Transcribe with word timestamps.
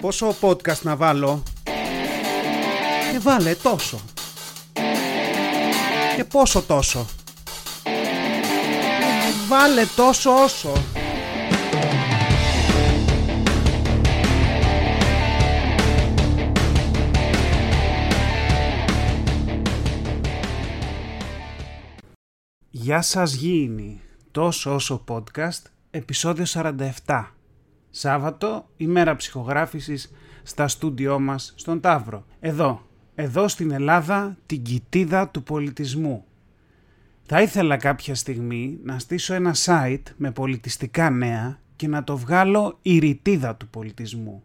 Πόσο 0.00 0.34
podcast 0.40 0.82
να 0.82 0.96
βάλω; 0.96 1.42
Και 3.12 3.18
βάλε 3.18 3.54
τόσο. 3.54 4.00
Και 6.16 6.24
πόσο 6.24 6.62
τόσο. 6.62 7.06
Βάλε 9.48 9.84
τόσο 9.96 10.42
όσο. 10.42 10.72
Γεια 22.70 23.02
σας 23.02 23.32
γήινοι. 23.34 24.00
Τόσο 24.30 24.74
όσο 24.74 25.04
podcast, 25.08 25.62
επεισόδιο 25.90 26.44
47. 27.06 27.24
Σάββατο, 27.90 28.68
ημέρα 28.76 29.16
ψυχογράφησης 29.16 30.12
στα 30.42 30.68
στούντιό 30.68 31.18
μας 31.18 31.52
στον 31.56 31.80
Ταύρο. 31.80 32.24
Εδώ, 32.40 32.86
εδώ 33.14 33.48
στην 33.48 33.70
Ελλάδα, 33.70 34.36
την 34.46 34.62
κοιτίδα 34.62 35.28
του 35.28 35.42
πολιτισμού. 35.42 36.24
Θα 37.22 37.42
ήθελα 37.42 37.76
κάποια 37.76 38.14
στιγμή 38.14 38.78
να 38.84 38.98
στήσω 38.98 39.34
ένα 39.34 39.54
site 39.64 40.02
με 40.16 40.30
πολιτιστικά 40.30 41.10
νέα 41.10 41.58
και 41.76 41.88
να 41.88 42.04
το 42.04 42.16
βγάλω 42.16 42.78
η 42.82 42.98
ρητίδα 42.98 43.56
του 43.56 43.68
πολιτισμού. 43.68 44.42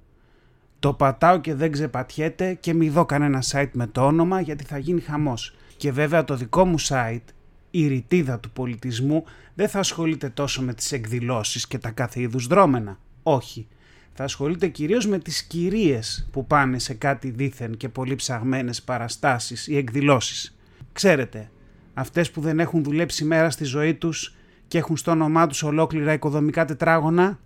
Το 0.80 0.94
πατάω 0.94 1.40
και 1.40 1.54
δεν 1.56 1.72
ξεπατιέται 1.72 2.54
και 2.54 2.74
μη 2.74 2.90
δω 2.90 3.06
κανένα 3.06 3.44
site 3.52 3.70
με 3.72 3.88
το 3.88 4.06
όνομα 4.06 4.42
γιατί 4.42 4.64
θα 4.64 4.78
γίνει 4.78 5.02
χαμός. 5.02 5.56
Και 5.78 5.92
βέβαια 5.92 6.24
το 6.24 6.36
δικό 6.36 6.66
μου 6.66 6.80
site, 6.80 7.24
η 7.72 7.88
ρητίδα 7.88 8.40
του 8.40 8.52
πολιτισμού, 8.52 9.24
δεν 9.54 9.70
θα 9.70 9.80
ασχολείται 9.80 10.30
τόσο 10.30 10.62
με 10.62 10.74
τις 10.74 10.92
εκδηλώσεις 10.92 11.68
και 11.68 11.78
τα 11.78 11.92
κάθε 11.92 12.22
είδους 12.22 12.48
δρόμενα. 12.48 13.00
Όχι. 13.28 13.68
Θα 14.14 14.24
ασχολείται 14.24 14.68
κυρίως 14.68 15.08
με 15.08 15.20
τις 15.20 15.44
κυρίες 15.44 16.28
που 16.32 16.48
πάνε 16.48 16.80
σε 16.80 16.94
κάτι 16.94 17.30
δίθεν 17.30 17.78
και 17.78 17.90
πολύ 17.90 18.16
ψαγμένες 18.16 18.82
παραστάσεις 18.82 19.68
ή 19.68 19.78
εκδηλώσεις. 19.78 20.58
Ξέρετε, 20.94 21.52
αυτές 21.94 22.32
που 22.32 22.42
δεν 22.42 22.60
έχουν 22.60 22.84
δουλέψει 22.84 23.26
μέρα 23.26 23.50
στη 23.50 23.64
ζωή 23.64 23.94
τους 23.94 24.36
και 24.68 24.78
έχουν 24.78 24.98
στο 24.98 25.12
όνομά 25.12 25.48
τους 25.48 25.64
ολόκληρα 25.64 26.14
οικοδομικά 26.14 26.66
τετράγωνα, 26.66 27.40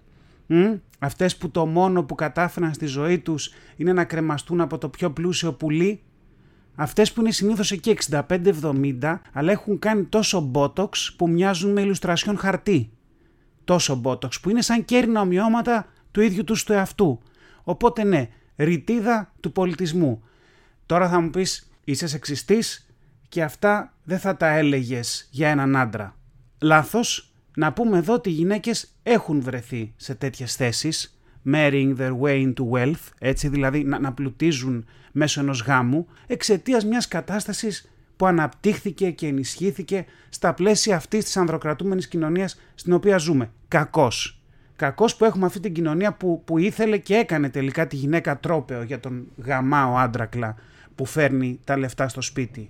μ; 0.47 0.73
αυτές 0.99 1.37
που 1.37 1.49
το 1.49 1.65
μόνο 1.65 2.03
που 2.03 2.15
κατάφεραν 2.15 2.73
στη 2.73 2.85
ζωή 2.85 3.19
τους 3.19 3.53
είναι 3.75 3.93
να 3.93 4.03
κρεμαστούν 4.03 4.61
από 4.61 4.77
το 4.77 4.89
πιο 4.89 5.11
πλούσιο 5.11 5.53
πουλί, 5.53 6.01
αυτές 6.75 7.13
που 7.13 7.21
είναι 7.21 7.31
συνήθως 7.31 7.71
εκεί 7.71 7.89
65-70, 7.89 9.21
αλλά 9.33 9.51
έχουν 9.51 9.79
κάνει 9.79 10.03
τόσο 10.03 10.51
botox 10.53 10.89
που 11.17 11.29
μοιάζουν 11.29 11.71
με 11.71 11.81
ηλουστρασιόν 11.81 12.37
χαρτί 12.37 12.91
τόσο 13.69 14.01
Botox 14.03 14.41
που 14.41 14.49
είναι 14.49 14.61
σαν 14.61 14.85
κέρνα 14.85 15.21
ομοιώματα 15.21 15.87
του 16.11 16.21
ίδιου 16.21 16.43
τους 16.43 16.63
του 16.63 16.73
εαυτού. 16.73 17.21
Οπότε 17.63 18.03
ναι, 18.03 18.29
ρητίδα 18.57 19.33
του 19.39 19.51
πολιτισμού. 19.51 20.23
Τώρα 20.85 21.09
θα 21.09 21.19
μου 21.19 21.29
πεις 21.29 21.69
είσαι 21.83 22.07
σεξιστής 22.07 22.87
και 23.29 23.43
αυτά 23.43 23.93
δεν 24.03 24.19
θα 24.19 24.37
τα 24.37 24.47
έλεγες 24.47 25.27
για 25.31 25.49
έναν 25.49 25.75
άντρα. 25.75 26.15
Λάθος, 26.61 27.33
να 27.55 27.73
πούμε 27.73 27.97
εδώ 27.97 28.13
ότι 28.13 28.29
οι 28.29 28.33
γυναίκες 28.33 28.95
έχουν 29.03 29.41
βρεθεί 29.41 29.93
σε 29.95 30.15
τέτοιες 30.15 30.55
θέσεις, 30.55 31.19
marrying 31.45 31.97
their 31.97 32.19
way 32.21 32.53
into 32.53 32.69
wealth, 32.71 33.07
έτσι 33.19 33.47
δηλαδή 33.47 33.83
να, 33.83 33.99
να 33.99 34.13
πλουτίζουν 34.13 34.85
μέσω 35.11 35.39
ενός 35.39 35.61
γάμου, 35.61 36.07
εξαιτίας 36.27 36.85
μιας 36.85 37.07
κατάστασης 37.07 37.91
που 38.19 38.25
αναπτύχθηκε 38.25 39.11
και 39.11 39.27
ενισχύθηκε 39.27 40.05
στα 40.29 40.53
πλαίσια 40.53 40.95
αυτής 40.95 41.23
της 41.23 41.37
ανδροκρατούμενης 41.37 42.07
κοινωνίας 42.07 42.59
στην 42.75 42.93
οποία 42.93 43.17
ζούμε. 43.17 43.51
Κακός. 43.67 44.41
Κακός 44.75 45.15
που 45.15 45.25
έχουμε 45.25 45.45
αυτή 45.45 45.59
την 45.59 45.73
κοινωνία 45.73 46.13
που, 46.13 46.41
που 46.45 46.57
ήθελε 46.57 46.97
και 46.97 47.15
έκανε 47.15 47.49
τελικά 47.49 47.87
τη 47.87 47.95
γυναίκα 47.95 48.39
τρόπεο 48.39 48.83
για 48.83 48.99
τον 48.99 49.27
γαμάο 49.37 49.97
άντρακλα 49.97 50.55
που 50.95 51.05
φέρνει 51.05 51.59
τα 51.63 51.77
λεφτά 51.77 52.07
στο 52.07 52.21
σπίτι. 52.21 52.69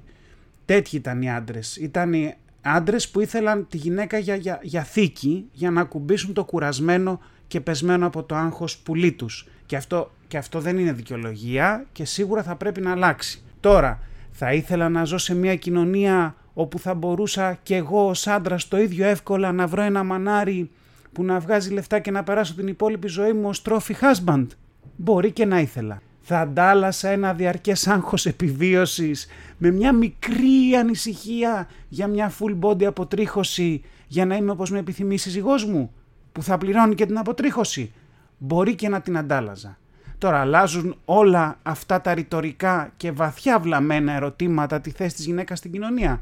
Τέτοιοι 0.65 0.95
ήταν 0.95 1.21
οι 1.21 1.31
άντρες. 1.31 1.75
Ήταν 1.75 2.13
οι 2.13 2.35
άντρες 2.61 3.09
που 3.09 3.21
ήθελαν 3.21 3.67
τη 3.69 3.77
γυναίκα 3.77 4.17
για, 4.17 4.35
για, 4.35 4.59
για 4.61 4.83
θήκη 4.83 5.45
για 5.51 5.71
να 5.71 5.83
κουμπίσουν 5.83 6.33
το 6.33 6.43
κουρασμένο 6.43 7.19
και 7.47 7.61
πεσμένο 7.61 8.05
από 8.05 8.23
το 8.23 8.35
άγχος 8.35 8.77
πουλί 8.77 9.11
τους. 9.11 9.47
Και 9.65 9.75
αυτό, 9.75 10.11
και 10.27 10.37
αυτό 10.37 10.59
δεν 10.59 10.77
είναι 10.77 10.91
δικαιολογία 10.91 11.85
και 11.91 12.05
σίγουρα 12.05 12.43
θα 12.43 12.55
πρέπει 12.55 12.81
να 12.81 12.91
αλλάξει. 12.91 13.43
Τώρα, 13.59 13.99
θα 14.31 14.53
ήθελα 14.53 14.89
να 14.89 15.03
ζω 15.03 15.17
σε 15.17 15.35
μια 15.35 15.55
κοινωνία 15.55 16.35
όπου 16.53 16.79
θα 16.79 16.93
μπορούσα 16.93 17.59
κι 17.63 17.73
εγώ 17.73 18.07
ως 18.07 18.27
άντρας 18.27 18.67
το 18.67 18.77
ίδιο 18.77 19.05
εύκολα 19.05 19.51
να 19.51 19.67
βρω 19.67 19.81
ένα 19.81 20.03
μανάρι 20.03 20.69
που 21.11 21.23
να 21.23 21.39
βγάζει 21.39 21.71
λεφτά 21.71 21.99
και 21.99 22.11
να 22.11 22.23
περάσω 22.23 22.55
την 22.55 22.67
υπόλοιπη 22.67 23.07
ζωή 23.07 23.33
μου 23.33 23.49
ως 23.49 23.61
trophy 23.65 23.93
husband. 24.01 24.47
Μπορεί 24.95 25.31
και 25.31 25.45
να 25.45 25.59
ήθελα. 25.59 26.01
Θα 26.21 26.39
αντάλλασα 26.39 27.09
ένα 27.09 27.33
διαρκές 27.33 27.87
άγχος 27.87 28.25
επιβίωσης 28.25 29.27
με 29.57 29.71
μια 29.71 29.93
μικρή 29.93 30.75
ανησυχία 30.79 31.67
για 31.89 32.07
μια 32.07 32.31
full 32.39 32.59
body 32.59 32.83
αποτρίχωση 32.83 33.81
για 34.07 34.25
να 34.25 34.35
είμαι 34.35 34.51
όπως 34.51 34.71
με 34.71 34.79
επιθυμεί 34.79 35.13
η 35.13 35.17
σύζυγός 35.17 35.65
μου 35.65 35.91
που 36.31 36.43
θα 36.43 36.57
πληρώνει 36.57 36.95
και 36.95 37.05
την 37.05 37.17
αποτρίχωση. 37.17 37.91
Μπορεί 38.37 38.75
και 38.75 38.89
να 38.89 39.01
την 39.01 39.17
αντάλλαζα. 39.17 39.78
Τώρα 40.19 40.39
αλλάζουν 40.39 40.95
όλα 41.05 41.59
αυτά 41.63 42.01
τα 42.01 42.13
ρητορικά 42.13 42.93
και 42.97 43.11
βαθιά 43.11 43.59
βλαμμένα 43.59 44.13
ερωτήματα 44.13 44.81
τη 44.81 44.91
θέση 44.91 45.15
της 45.15 45.25
γυναίκας 45.25 45.57
στην 45.57 45.71
κοινωνία. 45.71 46.19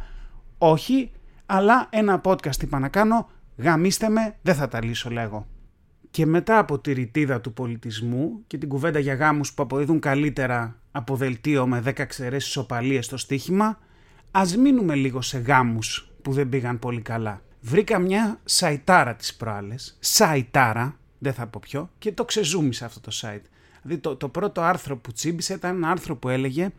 Όχι, 0.57 1.11
αλλά 1.45 1.87
ένα 1.89 2.21
podcast 2.23 2.61
είπα 2.61 2.79
να 2.79 2.89
κάνω, 2.89 3.29
γαμίστε 3.57 4.09
με, 4.09 4.35
δεν 4.41 4.55
θα 4.55 4.67
τα 4.67 4.83
λύσω 4.83 5.09
λέγω. 5.09 5.47
Και 6.11 6.25
μετά 6.25 6.57
από 6.57 6.79
τη 6.79 6.93
ρητίδα 6.93 7.41
του 7.41 7.53
πολιτισμού 7.53 8.43
και 8.47 8.57
την 8.57 8.69
κουβέντα 8.69 8.99
για 8.99 9.13
γάμους 9.13 9.53
που 9.53 9.63
αποδίδουν 9.63 9.99
καλύτερα 9.99 10.79
από 10.91 11.15
δελτίο 11.15 11.67
με 11.67 11.83
10 11.85 11.99
εξαιρέσεις 11.99 12.57
οπαλίες 12.57 13.05
στο 13.05 13.17
στοίχημα, 13.17 13.79
ας 14.31 14.57
μείνουμε 14.57 14.95
λίγο 14.95 15.21
σε 15.21 15.37
γάμους 15.37 16.11
που 16.21 16.31
δεν 16.31 16.49
πήγαν 16.49 16.79
πολύ 16.79 17.01
καλά. 17.01 17.41
Βρήκα 17.61 17.99
μια 17.99 18.39
σαϊτάρα 18.43 19.15
τις 19.15 19.35
προάλλες, 19.35 19.97
σαϊτάρα, 19.99 20.97
δεν 21.19 21.33
θα 21.33 21.47
πω 21.47 21.59
ποιο, 21.63 21.89
και 21.97 22.11
το 22.11 22.25
ξεζούμισα 22.25 22.85
αυτό 22.85 22.99
το 22.99 23.11
site. 23.21 23.45
Δηλαδή 23.87 24.01
το, 24.01 24.15
το 24.15 24.29
πρώτο 24.29 24.61
άρθρο 24.61 24.97
που 24.97 25.11
τσίμπησε 25.11 25.53
ήταν 25.53 25.75
ένα 25.75 25.89
άρθρο 25.89 26.15
που 26.15 26.29
έλεγε 26.29 26.69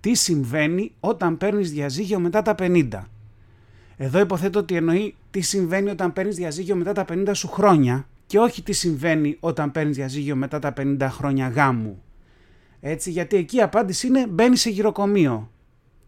τι 0.00 0.14
συμβαίνει 0.14 0.92
όταν 1.00 1.36
παίρνεις 1.36 1.70
διαζύγιο 1.70 2.18
μετά 2.18 2.42
τα 2.42 2.54
50. 2.58 2.88
Εδώ 3.96 4.20
υποθέτω 4.20 4.58
ότι 4.58 4.76
εννοεί 4.76 5.14
τι 5.30 5.40
συμβαίνει 5.40 5.90
όταν 5.90 6.12
παίρνεις 6.12 6.36
διαζύγιο 6.36 6.76
μετά 6.76 6.92
τα 6.92 7.04
50 7.08 7.30
σου 7.32 7.48
χρόνια 7.48 8.06
και 8.26 8.38
όχι 8.38 8.62
τι 8.62 8.72
συμβαίνει 8.72 9.36
όταν 9.40 9.72
παίρνεις 9.72 9.96
διαζύγιο 9.96 10.36
μετά 10.36 10.58
τα 10.58 10.72
50 10.76 10.96
χρόνια 11.10 11.48
γάμου. 11.48 12.02
Έτσι, 12.80 13.10
γιατί 13.10 13.36
εκεί 13.36 13.56
η 13.56 13.62
απάντηση 13.62 14.06
είναι 14.06 14.26
μπαίνει 14.26 14.56
σε 14.56 14.70
γυροκομείο. 14.70 15.50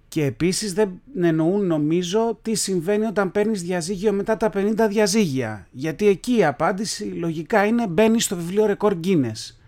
Και 0.08 0.24
επίσης 0.24 0.72
δεν 0.72 1.00
εννοούν 1.20 1.66
νομίζω 1.66 2.38
τι 2.42 2.54
συμβαίνει 2.54 3.04
όταν 3.04 3.32
παίρνεις 3.32 3.62
διαζύγιο 3.62 4.12
μετά 4.12 4.36
τα 4.36 4.50
50 4.54 4.86
διαζύγια. 4.88 5.66
Γιατί 5.70 6.06
εκεί 6.06 6.36
η 6.36 6.44
απάντηση 6.44 7.04
λογικά 7.04 7.64
είναι 7.64 7.86
μπαίνει 7.86 8.20
στο 8.20 8.36
βιβλίο 8.36 8.66
ρεκόρ 8.66 8.96
Guinness. 9.04 9.63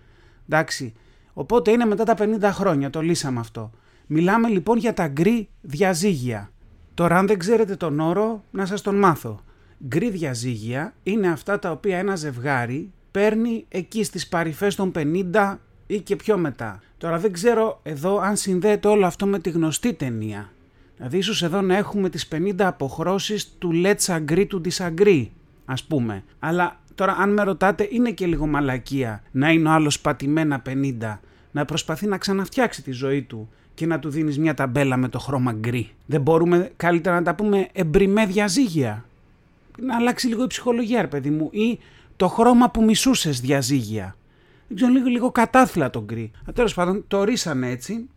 Εντάξει. 0.49 0.93
Οπότε 1.33 1.71
είναι 1.71 1.85
μετά 1.85 2.05
τα 2.05 2.15
50 2.19 2.41
χρόνια, 2.43 2.91
το 2.91 3.01
λύσαμε 3.01 3.41
αυτό. 3.41 3.71
Μιλάμε 4.07 4.49
λοιπόν 4.49 4.79
για 4.79 4.95
τα 4.95 5.09
γκρι 5.09 5.49
διαζύγια. 5.61 6.51
Τώρα 6.95 7.19
αν 7.19 7.27
δεν 7.27 7.39
ξέρετε 7.39 7.77
τον 7.77 8.01
όρο, 8.01 8.45
να 8.51 8.67
σας 8.67 8.83
τον 8.83 8.95
μάθω. 8.95 9.41
Γκρι 9.87 10.11
διαζύγια 10.11 10.95
είναι 11.03 11.29
αυτά 11.29 11.59
τα 11.59 11.71
οποία 11.71 11.99
ένα 11.99 12.17
ζευγάρι 12.17 12.93
παίρνει 13.11 13.65
εκεί 13.69 14.05
στις 14.05 14.29
παρυφές 14.29 14.75
των 14.75 14.93
50 14.95 15.57
ή 15.87 16.01
και 16.01 16.17
πιο 16.17 16.39
μετά. 16.39 16.81
Τώρα 16.99 17.19
δεν 17.19 17.33
ξέρω 17.33 17.81
εδώ 17.83 18.19
αν 18.19 18.37
συνδέεται 18.37 18.89
όλο 18.89 19.07
αυτό 19.07 19.27
με 19.27 19.39
τη 19.39 19.51
γνωστή 19.51 19.93
ταινία. 19.93 20.51
Δηλαδή 20.97 21.17
ίσως 21.19 21.43
εδώ 21.43 21.61
να 21.61 21.77
έχουμε 21.77 22.09
τις 22.09 22.29
50 22.33 22.53
αποχρώσεις 22.59 23.49
του 23.59 23.71
let's 23.85 24.19
agree 24.19 24.47
to 24.47 24.61
disagree 24.69 25.27
ας 25.65 25.85
πούμε. 25.85 26.25
Αλλά 26.39 26.81
Τώρα, 26.97 27.17
αν 27.19 27.33
με 27.33 27.43
ρωτάτε, 27.43 27.89
είναι 27.91 28.11
και 28.11 28.27
λίγο 28.27 28.47
μαλακία 28.47 29.23
να 29.31 29.51
είναι 29.51 29.69
ο 29.69 29.73
άλλος 29.73 30.01
πατημένα 30.01 30.63
50, 30.69 31.19
να 31.53 31.65
προσπαθεί 31.65 32.07
να 32.07 32.19
ξαναφτιάξει 32.19 32.83
τη 32.83 32.91
ζωή 32.91 33.23
του 33.23 33.49
και 33.75 33.87
να 33.87 33.99
του 33.99 34.11
δίνεις 34.11 34.39
μια 34.39 34.55
ταμπέλα 34.55 34.97
με 34.97 35.09
το 35.09 35.19
χρώμα 35.19 35.53
γκρι. 35.53 35.91
Δεν 36.07 36.21
μπορούμε 36.21 36.71
καλύτερα 36.77 37.15
να 37.15 37.23
τα 37.23 37.35
πούμε 37.35 37.69
εμπριμέ 37.73 38.27
διαζύγια. 38.27 39.05
Να 39.79 39.97
αλλάξει 39.97 40.27
λίγο 40.27 40.43
η 40.43 40.47
ψυχολογία, 40.47 41.01
ρε 41.01 41.07
παιδί 41.07 41.31
μου, 41.31 41.49
ή 41.53 41.79
το 42.17 42.29
χρώμα 42.29 42.71
που 42.71 42.85
μισούσες 42.85 43.41
διαζύγια. 43.41 44.17
Δεν 44.69 44.77
ξέρω, 44.77 44.93
λίγο, 44.93 45.07
λίγο 45.07 45.31
κατάθλα 45.31 45.91
το 45.91 46.03
γκρι. 46.03 46.31
Τέλος 46.55 46.75
πάντων, 46.75 47.05
το 47.09 47.19
ορίσανε 47.19 47.71
έτσι 47.71 48.09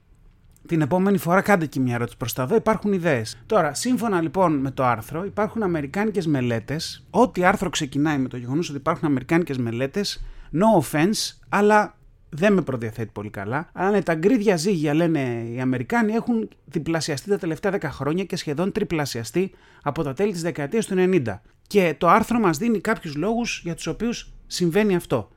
την 0.68 0.82
επόμενη 0.82 1.18
φορά 1.18 1.42
κάντε 1.42 1.66
και 1.66 1.80
μια 1.80 1.96
ερώτηση 1.96 2.18
προς 2.18 2.34
τα 2.34 2.44
εδώ, 2.44 2.56
υπάρχουν 2.56 2.94
ιδέες. 2.94 3.42
Τώρα, 3.46 3.74
σύμφωνα 3.74 4.22
λοιπόν 4.22 4.58
με 4.58 4.72
το 4.72 4.84
άρθρο, 4.84 5.26
υπάρχουν 5.26 5.64
αμερικάνικες 5.64 6.28
μελέτες. 6.28 7.06
Ό,τι 7.10 7.44
άρθρο 7.44 7.70
ξεκινάει 7.70 8.18
με 8.18 8.28
το 8.28 8.38
γεγονός 8.38 8.70
ότι 8.70 8.78
υπάρχουν 8.78 9.08
αμερικάνικες 9.08 9.58
μελέτες, 9.58 10.24
no 10.54 10.84
offense, 10.84 11.38
αλλά 11.50 11.98
δεν 12.30 12.54
με 12.54 12.62
προδιαθέτει 12.62 13.10
πολύ 13.14 13.30
καλά. 13.30 13.70
Αλλά 13.74 13.90
ναι, 13.90 14.02
τα 14.02 14.14
γκρι 14.14 14.38
διαζύγια, 14.38 14.94
λένε 14.94 15.46
οι 15.52 15.60
Αμερικάνοι, 15.60 16.14
έχουν 16.14 16.50
διπλασιαστεί 16.66 17.30
τα 17.30 17.38
τελευταία 17.38 17.72
10 17.72 17.80
χρόνια 17.84 18.24
και 18.24 18.36
σχεδόν 18.36 18.72
τριπλασιαστεί 18.72 19.52
από 19.82 20.04
τα 20.04 20.14
τέλη 20.14 20.32
της 20.32 20.42
δεκαετίας 20.42 20.86
του 20.86 20.96
90. 20.98 21.42
Και 21.68 21.96
το 21.98 22.08
άρθρο 22.08 22.40
μας 22.40 22.58
δίνει 22.58 22.80
κάποιους 22.80 23.16
λόγους 23.16 23.62
για 23.64 23.76
τους 23.76 23.88
οποίους 23.88 24.34
συμβαίνει 24.48 24.96
αυτό. 24.96 25.30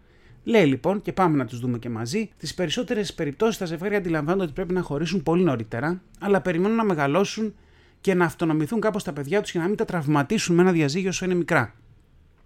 Λέει 0.45 0.67
λοιπόν, 0.67 1.03
και 1.03 1.13
πάμε 1.13 1.37
να 1.37 1.45
τους 1.45 1.59
δούμε 1.59 1.79
και 1.79 1.89
μαζί, 1.89 2.31
τις 2.37 2.55
περισσότερες 2.55 3.15
περιπτώσεις 3.15 3.59
τα 3.59 3.65
ζευγάρια 3.65 3.99
αντιλαμβάνονται 3.99 4.45
ότι 4.45 4.53
πρέπει 4.53 4.73
να 4.73 4.83
χωρίσουν 4.83 5.23
πολύ 5.23 5.43
νωρίτερα, 5.43 6.03
αλλά 6.21 6.41
περιμένουν 6.41 6.77
να 6.77 6.85
μεγαλώσουν 6.85 7.55
και 8.01 8.15
να 8.15 8.25
αυτονομηθούν 8.25 8.81
κάπως 8.81 9.05
τα 9.05 9.13
παιδιά 9.13 9.41
τους 9.41 9.51
για 9.51 9.61
να 9.61 9.67
μην 9.67 9.77
τα 9.77 9.85
τραυματίσουν 9.85 10.55
με 10.55 10.63
ένα 10.63 10.73
διαζύγιο 10.73 11.09
όσο 11.09 11.25
είναι 11.25 11.35
μικρά. 11.35 11.75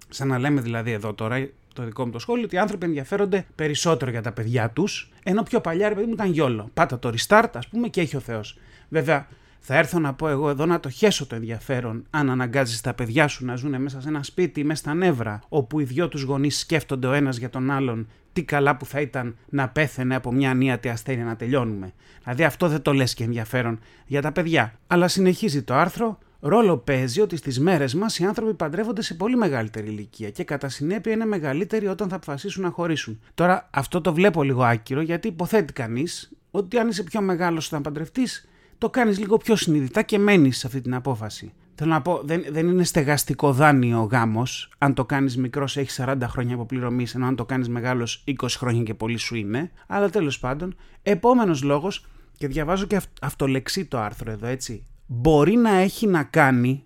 Σαν 0.08 0.28
να 0.28 0.38
λέμε 0.38 0.60
δηλαδή 0.60 0.90
εδώ 0.90 1.14
τώρα, 1.14 1.48
το 1.72 1.84
δικό 1.84 2.04
μου 2.04 2.10
το 2.10 2.19
σχόλιο, 2.19 2.44
ότι 2.44 2.54
οι 2.54 2.58
άνθρωποι 2.58 2.87
ενδιαφέρονται 2.87 3.46
περισσότερο 3.54 4.10
για 4.10 4.22
τα 4.22 4.32
παιδιά 4.32 4.70
τους, 4.70 5.12
ενώ 5.22 5.43
πιο 5.43 5.60
παλιά 5.60 5.88
ρε 5.88 5.94
παιδί 5.94 6.06
μου 6.06 6.12
ήταν 6.12 6.31
γιόλο. 6.31 6.70
Πάτα 6.75 6.98
το 6.98 7.12
restart, 7.16 7.50
ας 7.54 7.69
πούμε, 7.69 7.88
και 7.88 8.00
έχει 8.00 8.16
ο 8.16 8.20
Θεός. 8.20 8.58
Βέβαια, 8.88 9.26
θα 9.69 9.77
έρθω 9.77 9.99
να 9.99 10.15
πω 10.15 10.29
εγώ 10.29 10.51
εδώ 10.51 10.67
να 10.67 10.81
το 10.81 10.91
χέσω 10.91 11.27
το 11.27 11.35
ενδιαφέρον 11.35 12.07
αν 12.11 12.31
αναγκάζεις 12.31 12.81
τα 12.81 12.95
παιδιά 12.95 13.29
σου 13.29 13.45
να 13.45 13.57
ζουν 13.57 13.83
μέσα 13.83 14.01
σε 14.01 14.09
ένα 14.09 14.23
σπίτι 14.23 14.65
μέσα 14.65 14.81
στα 14.81 14.95
νεύρα, 14.95 15.41
όπου 15.49 15.81
οι 15.81 15.85
δυο 15.85 16.09
τους 16.09 16.23
γονείς 16.23 16.59
σκέφτονται 16.59 17.07
ο 17.07 17.13
ένας 17.13 17.37
για 17.37 17.51
τον 17.51 17.71
άλλον 17.71 18.09
τι 18.33 18.45
καλά 18.45 18.77
που 18.77 18.87
θα 18.87 19.01
ήταν 19.01 19.37
να 19.49 19.69
πέθαινε 19.69 20.15
από 20.15 20.33
μια 20.33 20.51
ανίατη 20.51 20.89
ασθένεια 20.89 21.25
να 21.25 21.37
τελειώνουμε. 21.37 21.93
Δηλαδή 22.23 22.45
αυτό 22.45 22.69
δεν 22.69 22.83
το 22.83 22.93
λες 22.93 23.15
και 23.15 23.25
ενδιαφέρον 23.25 23.79
για 24.07 24.23
τα 24.23 24.33
παιδιά. 24.33 24.79
Αλλά 24.87 25.09
συνεχίζει 25.09 25.63
το 25.63 25.75
άρθρο, 25.75 26.19
ρόλο 26.41 26.77
παίζει 26.77 27.21
ότι 27.21 27.37
στις 27.37 27.61
μέρες 27.61 27.95
μας 27.95 28.19
οι 28.19 28.25
άνθρωποι 28.25 28.55
παντρεύονται 28.55 29.03
σε 29.03 29.15
πολύ 29.15 29.37
μεγαλύτερη 29.37 29.87
ηλικία 29.87 30.31
και 30.31 30.45
κατά 30.45 30.69
συνέπεια 30.69 31.13
είναι 31.13 31.27
μεγαλύτεροι 31.27 31.87
όταν 31.87 32.09
θα 32.09 32.17
αποφασίσουν 32.17 32.63
να 32.63 32.71
χωρίσουν. 32.71 33.21
Τώρα 33.35 33.69
αυτό 33.71 34.01
το 34.01 34.13
βλέπω 34.13 34.43
λίγο 34.43 34.63
άκυρο 34.63 35.01
γιατί 35.01 35.29
υποθέτει 35.29 35.73
κανείς 35.73 36.31
ότι 36.51 36.79
αν 36.79 36.89
είσαι 36.89 37.03
πιο 37.03 37.21
μεγάλος 37.21 37.67
όταν 37.67 37.83
παντρευτείς 37.83 38.49
το 38.78 38.90
κάνεις 38.90 39.19
λίγο 39.19 39.37
πιο 39.37 39.56
συνειδητά 39.56 40.02
και 40.02 40.19
μένεις 40.19 40.58
σε 40.58 40.67
αυτή 40.67 40.81
την 40.81 40.94
απόφαση. 40.94 41.52
Θέλω 41.75 41.90
να 41.90 42.02
πω, 42.02 42.20
δεν, 42.25 42.44
δεν 42.50 42.69
είναι 42.69 42.84
στεγαστικό 42.84 43.52
δάνειο 43.52 44.00
ο 44.00 44.05
γάμος. 44.05 44.73
Αν 44.78 44.94
το 44.94 45.05
κάνεις 45.05 45.37
μικρός, 45.37 45.76
έχεις 45.76 46.00
40 46.02 46.17
χρόνια 46.23 46.55
αποπληρωμής, 46.55 47.14
ενώ 47.14 47.26
αν 47.26 47.37
το 47.37 47.44
κάνεις 47.44 47.69
μεγάλος, 47.69 48.25
20 48.26 48.46
χρόνια 48.49 48.82
και 48.82 48.94
πολύ 48.94 49.17
σου 49.17 49.37
είναι. 49.37 49.70
Αλλά 49.87 50.11
τέλος 50.11 50.38
πάντων, 50.38 50.75
επόμενος 51.02 51.62
λόγος, 51.62 52.06
και 52.38 52.46
διαβάζω 52.46 52.87
και 52.87 53.00
αυτολεξί 53.20 53.84
το 53.84 53.99
άρθρο 53.99 54.31
εδώ, 54.31 54.46
έτσι. 54.46 54.87
Μπορεί 55.06 55.56
να 55.56 55.70
έχει 55.70 56.06
να 56.06 56.22
κάνει. 56.22 56.84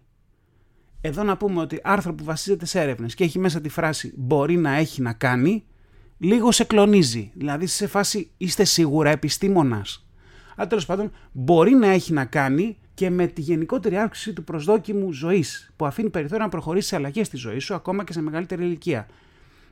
Εδώ 1.00 1.22
να 1.22 1.36
πούμε 1.36 1.60
ότι 1.60 1.81
άρθρο 1.82 2.14
που 2.14 2.25
βασίζεται 2.25 2.66
σε 2.66 2.81
έρευνες 2.81 3.14
και 3.14 3.25
έχει 3.25 3.38
μέσα 3.38 3.60
τη 3.60 3.69
φράση 3.69 4.12
μπορεί 4.16 4.56
να 4.56 4.75
έχει 4.75 5.02
να 5.02 5.12
κάνει, 5.12 5.64
λίγο 6.19 6.52
σε 6.52 6.64
κλονίζει. 6.64 7.31
Δηλαδή 7.34 7.66
σε 7.66 7.86
φάση 7.86 8.31
είστε 8.36 8.64
σίγουρα 8.64 9.10
επιστήμονας 9.10 10.09
αλλά 10.60 10.68
τέλος 10.68 10.86
πάντων 10.86 11.10
μπορεί 11.32 11.74
να 11.74 11.86
έχει 11.86 12.12
να 12.12 12.24
κάνει 12.24 12.76
και 12.94 13.10
με 13.10 13.26
τη 13.26 13.40
γενικότερη 13.40 13.96
αύξηση 13.96 14.32
του 14.32 14.44
προσδόκιμου 14.44 15.12
ζωής, 15.12 15.72
που 15.76 15.86
αφήνει 15.86 16.10
περιθώριο 16.10 16.44
να 16.44 16.50
προχωρήσει 16.50 16.88
σε 16.88 16.96
αλλαγές 16.96 17.26
στη 17.26 17.36
ζωή 17.36 17.58
σου 17.58 17.74
ακόμα 17.74 18.04
και 18.04 18.12
σε 18.12 18.22
μεγαλύτερη 18.22 18.64
ηλικία. 18.64 19.06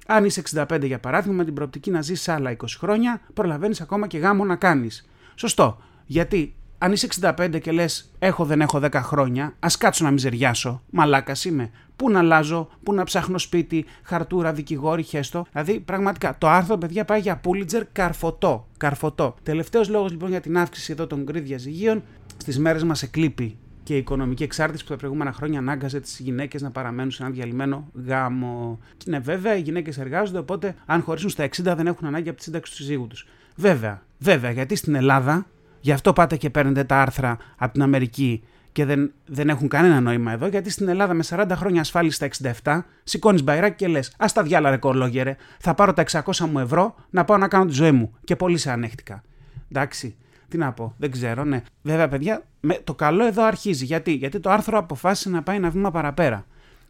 Αν 0.06 0.25
είσαι 0.25 0.43
65 0.55 0.85
για 0.85 0.99
παράδειγμα, 0.99 1.37
με 1.37 1.44
την 1.44 1.55
προοπτική 1.55 1.90
να 1.90 2.02
ζήσει 2.02 2.31
άλλα 2.31 2.50
20 2.50 2.64
χρόνια, 2.79 3.20
προλαβαίνεις 3.35 3.81
ακόμα 3.81 4.06
και 4.06 4.19
γάμο 4.19 4.44
να 4.44 4.56
κάνεις. 4.56 5.08
Σωστό. 5.35 5.82
Γιατί 6.06 6.55
αν 6.79 6.93
είσαι 6.93 7.09
65 7.21 7.59
και 7.61 7.73
λες: 7.73 8.11
Έχω 8.19 8.45
δεν 8.45 8.61
έχω 8.61 8.81
10 8.83 8.91
χρόνια, 8.93 9.55
ας 9.59 9.77
κάτσω 9.77 10.05
να 10.05 10.11
μιζεριάσω. 10.11 10.83
Μαλάκας 10.91 11.45
είμαι. 11.45 11.71
Πού 11.97 12.11
να 12.11 12.19
αλλάζω, 12.19 12.69
πού 12.83 12.93
να 12.95 13.05
ψάχνω 13.05 13.39
σπίτι, 13.39 13.85
χαρτούρα, 14.03 14.53
δικηγόρη, 14.53 15.03
χέστο. 15.03 15.47
Δηλαδή, 15.53 15.81
πραγματικά 15.81 16.39
το 16.39 16.49
άρθρο, 16.49 16.79
παιδιά, 16.79 17.05
πάει 17.05 17.21
για 17.21 17.37
Πούλιτζερ 17.37 17.85
καρφωτό. 17.93 18.67
καρφωτό. 18.77 19.35
Τελευταίος 19.43 19.89
λόγος 19.89 20.11
λοιπόν 20.11 20.29
για 20.29 20.41
την 20.41 20.59
αύξηση 20.59 20.93
εδώ 20.93 21.07
των 21.07 21.23
γκρι 21.23 21.41
διαζυγίων. 21.41 22.03
Στις 22.37 22.59
μέρες 22.59 22.85
μας 22.85 23.03
εκλείπει 23.03 23.59
και 23.83 23.95
η 23.95 23.97
οικονομική 23.97 24.43
εξάρτηση 24.43 24.85
που 24.85 24.91
τα 24.91 24.97
προηγούμενα 24.97 25.33
χρόνια 25.33 25.59
ανάγκαζε 25.59 26.01
τις 26.01 26.19
γυναίκες 26.19 26.63
να 26.63 26.71
παραμένουν 26.71 27.11
σε 27.11 27.23
ένα 27.23 27.33
διαλυμένο 27.33 27.89
γάμο. 28.07 28.79
Και 28.97 29.05
ναι, 29.11 29.19
βέβαια, 29.19 29.57
οι 29.57 29.61
γυναίκες 29.61 29.99
εργάζονται, 29.99 30.39
οπότε 30.39 30.75
αν 30.87 31.03
χωρίσουν 31.03 31.31
στα 31.31 31.45
60 31.45 31.75
δεν 31.77 31.87
έχουν 31.87 32.07
ανάγκη 32.07 32.29
από 32.29 32.39
τη 32.39 32.45
σύνταξη 32.45 32.73
του 32.73 32.79
συζύγου 32.79 33.07
τους. 33.07 33.27
Βέβαια, 33.57 34.03
βέβαια, 34.19 34.51
γιατί 34.51 34.77
στην 34.77 34.95
Ελλάδα 34.95 35.47
Γι' 35.81 35.93
αυτό 35.93 36.13
πάτε 36.13 36.37
και 36.37 36.51
παίρνετε 36.51 36.85
τα 36.85 37.01
άρθρα 37.01 37.37
από 37.57 37.73
την 37.73 37.83
Αμερική 37.83 38.43
και 38.73 38.85
δεν, 38.85 39.13
δεν 39.27 39.49
έχουν 39.49 39.69
κανένα 39.69 40.01
νόημα 40.01 40.33
εδώ, 40.33 40.47
γιατί 40.47 40.71
στην 40.71 40.89
Ελλάδα 40.89 41.15
με 41.15 41.25
40 41.29 41.47
χρόνια 41.51 41.81
ασφάλιση 41.81 42.29
στα 42.31 42.53
67, 42.63 42.81
σηκώνεις 43.05 43.43
μπαϊράκι 43.43 43.77
και 43.77 43.89
λες: 43.89 44.13
Α 44.17 44.27
τα 44.35 44.43
διάλα, 44.43 44.71
ρε 44.71 44.77
κορλόγερε, 44.77 45.37
θα 45.59 45.75
πάρω 45.75 45.93
τα 45.93 46.05
600 46.11 46.39
μου 46.39 46.59
ευρώ 46.59 46.95
να 47.11 47.25
πάω 47.25 47.37
να 47.37 47.49
κάνω 47.49 47.65
τη 47.65 47.73
ζωή 47.73 47.93
μου. 47.93 48.15
Και 48.25 48.37
πολύ 48.37 48.59
σε 48.59 48.71
ανέχτηκα. 48.71 49.23
Εντάξει. 49.71 50.17
Τι 50.49 50.57
να 50.57 50.73
πω, 50.73 50.95
δεν 50.99 51.11
ξέρω, 51.11 51.45
ναι. 51.45 51.63
Βέβαια, 51.83 52.09
παιδιά, 52.09 52.43
με, 52.61 52.81
το 52.85 52.95
καλό 52.95 53.27
εδώ 53.27 53.45
αρχίζει. 53.45 53.85
Γιατί; 53.85 54.13
Γιατί 54.13 54.41
το 54.41 54.51
άρθρο 54.51 54.79
αποφάσισε 54.79 55.29
να 55.31 55.43
πάει 55.43 55.57
ένα 55.57 55.71
βήμα 55.71 55.91
παραπέρα. 55.91 56.47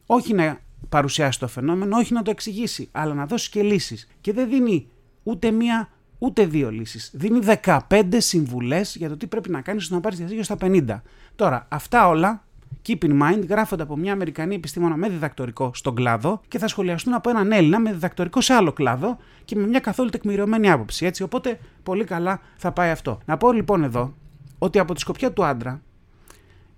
Όχι 0.07 0.35
να 0.35 0.59
παρουσιάσει 0.89 1.39
το 1.39 1.49
φαινόμενο, 1.49 1.97
όχι 1.97 2.13
να 2.13 2.23
το 2.23 2.31
εξηγήσει, 2.31 2.89
αλλά 2.93 3.15
να 3.15 3.27
δώσει 3.27 3.51
και 3.51 3.63
λύσεις. 3.63 4.09
Και 4.21 4.33
δεν 4.33 4.49
δίνει 4.49 4.89
ούτε 5.23 5.51
μία 5.51 5.89
ούτε 6.19 6.47
δύο 6.47 6.71
λύσεις. 6.71 7.11
Δίνει 7.15 7.41
15 7.63 8.03
συμβουλές 8.17 8.97
για 8.97 9.09
το 9.09 9.17
τι 9.17 9.27
πρέπει 9.27 9.51
να 9.51 9.61
κάνεις 9.61 9.83
ώστε 9.83 9.95
να 9.95 10.01
πάρεις 10.01 10.19
διαζύγιο 10.19 10.43
στα 10.43 10.57
50. 10.61 11.01
Τώρα, 11.35 11.67
αυτά 11.69 12.09
όλα, 12.09 12.45
keep 12.87 12.99
in 13.03 13.23
mind, 13.23 13.45
γράφονται 13.49 13.83
από 13.83 13.97
μια 13.97 14.13
Αμερικανή 14.13 14.55
επιστήμονα 14.55 14.97
με 14.97 15.09
διδακτορικό 15.09 15.71
στον 15.75 15.95
κλάδο 15.95 16.41
και 16.49 16.59
θα 16.59 16.69
σχολιαστούν 16.69 17.15
από 17.15 17.31
έναν 17.31 17.53
Έλληνα 17.53 17.79
με 17.79 17.93
διδακτορικό 17.93 18.41
σε 18.41 18.53
άλλο 18.53 18.73
κλάδο 18.73 19.19
και 19.45 19.57
με 19.57 19.67
μια 19.67 19.81
καθόλου 19.81 20.09
τεκμηριωμένη 20.09 20.71
άποψη. 20.71 21.07
Έτσι, 21.07 21.23
οπότε 21.23 21.59
πολύ 21.83 22.05
καλά 22.05 22.41
θα 22.57 22.73
πάει 22.73 22.91
αυτό. 22.91 23.19
Να 23.25 23.37
πω 23.37 23.53
λοιπόν 23.53 23.85
εδώ 23.85 24.15
ότι 24.59 24.79
από 24.79 24.95
τη 24.95 25.01
σκοπιά 25.01 25.33
του 25.33 25.45
άντρα, 25.45 25.83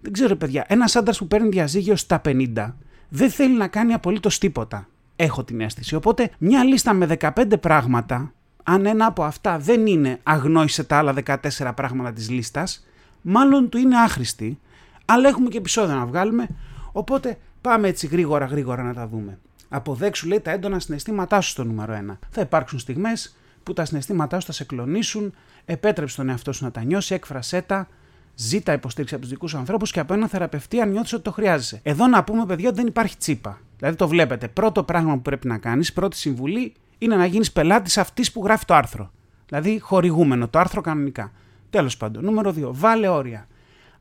δεν 0.01 0.13
ξέρω 0.13 0.37
παιδιά, 0.37 0.65
ένας 0.69 0.97
άντρας 0.97 1.19
που 1.19 1.27
παίρνει 1.27 1.49
διαζύγιο 1.49 1.97
στα 1.97 2.21
50 2.25 2.73
δεν 3.09 3.31
θέλει 3.31 3.57
να 3.57 3.69
κάνει 3.69 3.93
απολύτως 3.93 4.39
τίποτα. 4.39 4.89
Έχω 5.17 5.45
την 5.45 5.61
αίσθηση. 5.61 5.95
Οπότε 5.95 6.31
μια 6.39 6.65
λίστα 6.65 6.93
με 6.93 7.17
15 7.21 7.61
πράγματα 7.61 8.33
αν 8.70 8.87
ένα 8.87 9.06
από 9.06 9.22
αυτά 9.22 9.58
δεν 9.58 9.87
είναι 9.87 10.19
αγνόησε 10.22 10.84
τα 10.84 10.96
άλλα 10.96 11.14
14 11.25 11.37
πράγματα 11.75 12.12
της 12.12 12.31
λίστας, 12.31 12.87
μάλλον 13.20 13.69
του 13.69 13.78
είναι 13.78 13.96
άχρηστη, 13.96 14.58
αλλά 15.05 15.28
έχουμε 15.28 15.49
και 15.49 15.58
επεισόδια 15.58 15.94
να 15.94 16.06
βγάλουμε, 16.06 16.49
οπότε 16.93 17.38
πάμε 17.61 17.88
έτσι 17.88 18.06
γρήγορα 18.06 18.44
γρήγορα 18.44 18.82
να 18.82 18.94
τα 18.94 19.06
δούμε. 19.06 19.38
Αποδέξου 19.69 20.28
λέει 20.28 20.40
τα 20.40 20.50
έντονα 20.50 20.78
συναισθήματά 20.78 21.40
σου 21.40 21.50
στο 21.50 21.64
νούμερο 21.64 21.94
1. 22.12 22.17
Θα 22.31 22.40
υπάρξουν 22.40 22.78
στιγμές 22.78 23.37
που 23.62 23.72
τα 23.72 23.84
συναισθήματά 23.84 24.40
σου 24.40 24.46
θα 24.46 24.52
σε 24.52 24.64
κλονίσουν, 24.64 25.34
επέτρεψε 25.64 26.17
τον 26.17 26.28
εαυτό 26.28 26.52
σου 26.52 26.64
να 26.64 26.70
τα 26.70 26.84
νιώσει, 26.84 27.14
έκφρασέ 27.14 27.61
τα, 27.62 27.88
ζήτα 28.34 28.72
υποστήριξη 28.72 29.14
από 29.14 29.25
τους 29.25 29.32
δικούς 29.32 29.50
σου 29.50 29.58
ανθρώπους 29.58 29.90
και 29.90 30.00
από 30.00 30.14
έναν 30.14 30.28
θεραπευτή 30.28 30.81
αν 30.81 30.90
νιώθεις 30.90 31.12
ότι 31.12 31.22
το 31.22 31.32
χρειάζεσαι. 31.32 31.81
Εδώ 31.82 32.06
να 32.06 32.25
πούμε, 32.25 32.46
παιδιά, 32.46 32.69
ότι 32.69 32.76
δεν 32.76 32.87
υπάρχει 32.87 33.17
τσίπα. 33.17 33.61
Δηλαδή 33.78 33.96
το 33.96 34.08
βλέπετε. 34.08 34.49
Πρώτο 34.49 34.82
πράγμα 34.82 35.14
που 35.14 35.22
πρέπει 35.22 35.46
να 35.46 35.58
κάνεις, 35.58 35.93
πρώτη 35.93 36.17
συμβουλή, 36.17 36.75
είναι 37.00 37.17
να 37.17 37.26
γίνεις 37.26 37.52
πελάτης 37.52 37.99
αυτής 37.99 38.32
που 38.32 38.44
γράφει 38.44 38.64
το 38.64 38.75
άρθρο. 38.75 39.11
Δηλαδή 39.47 39.79
χορηγούμενο, 39.79 40.48
το 40.48 40.58
άρθρο 40.58 40.81
κανονικά. 40.81 41.32
Τέλος 41.70 41.96
πάντων. 41.96 42.25
Νούμερο 42.25 42.51
2. 42.51 42.69
Βάλε 42.72 43.08
όρια. 43.08 43.46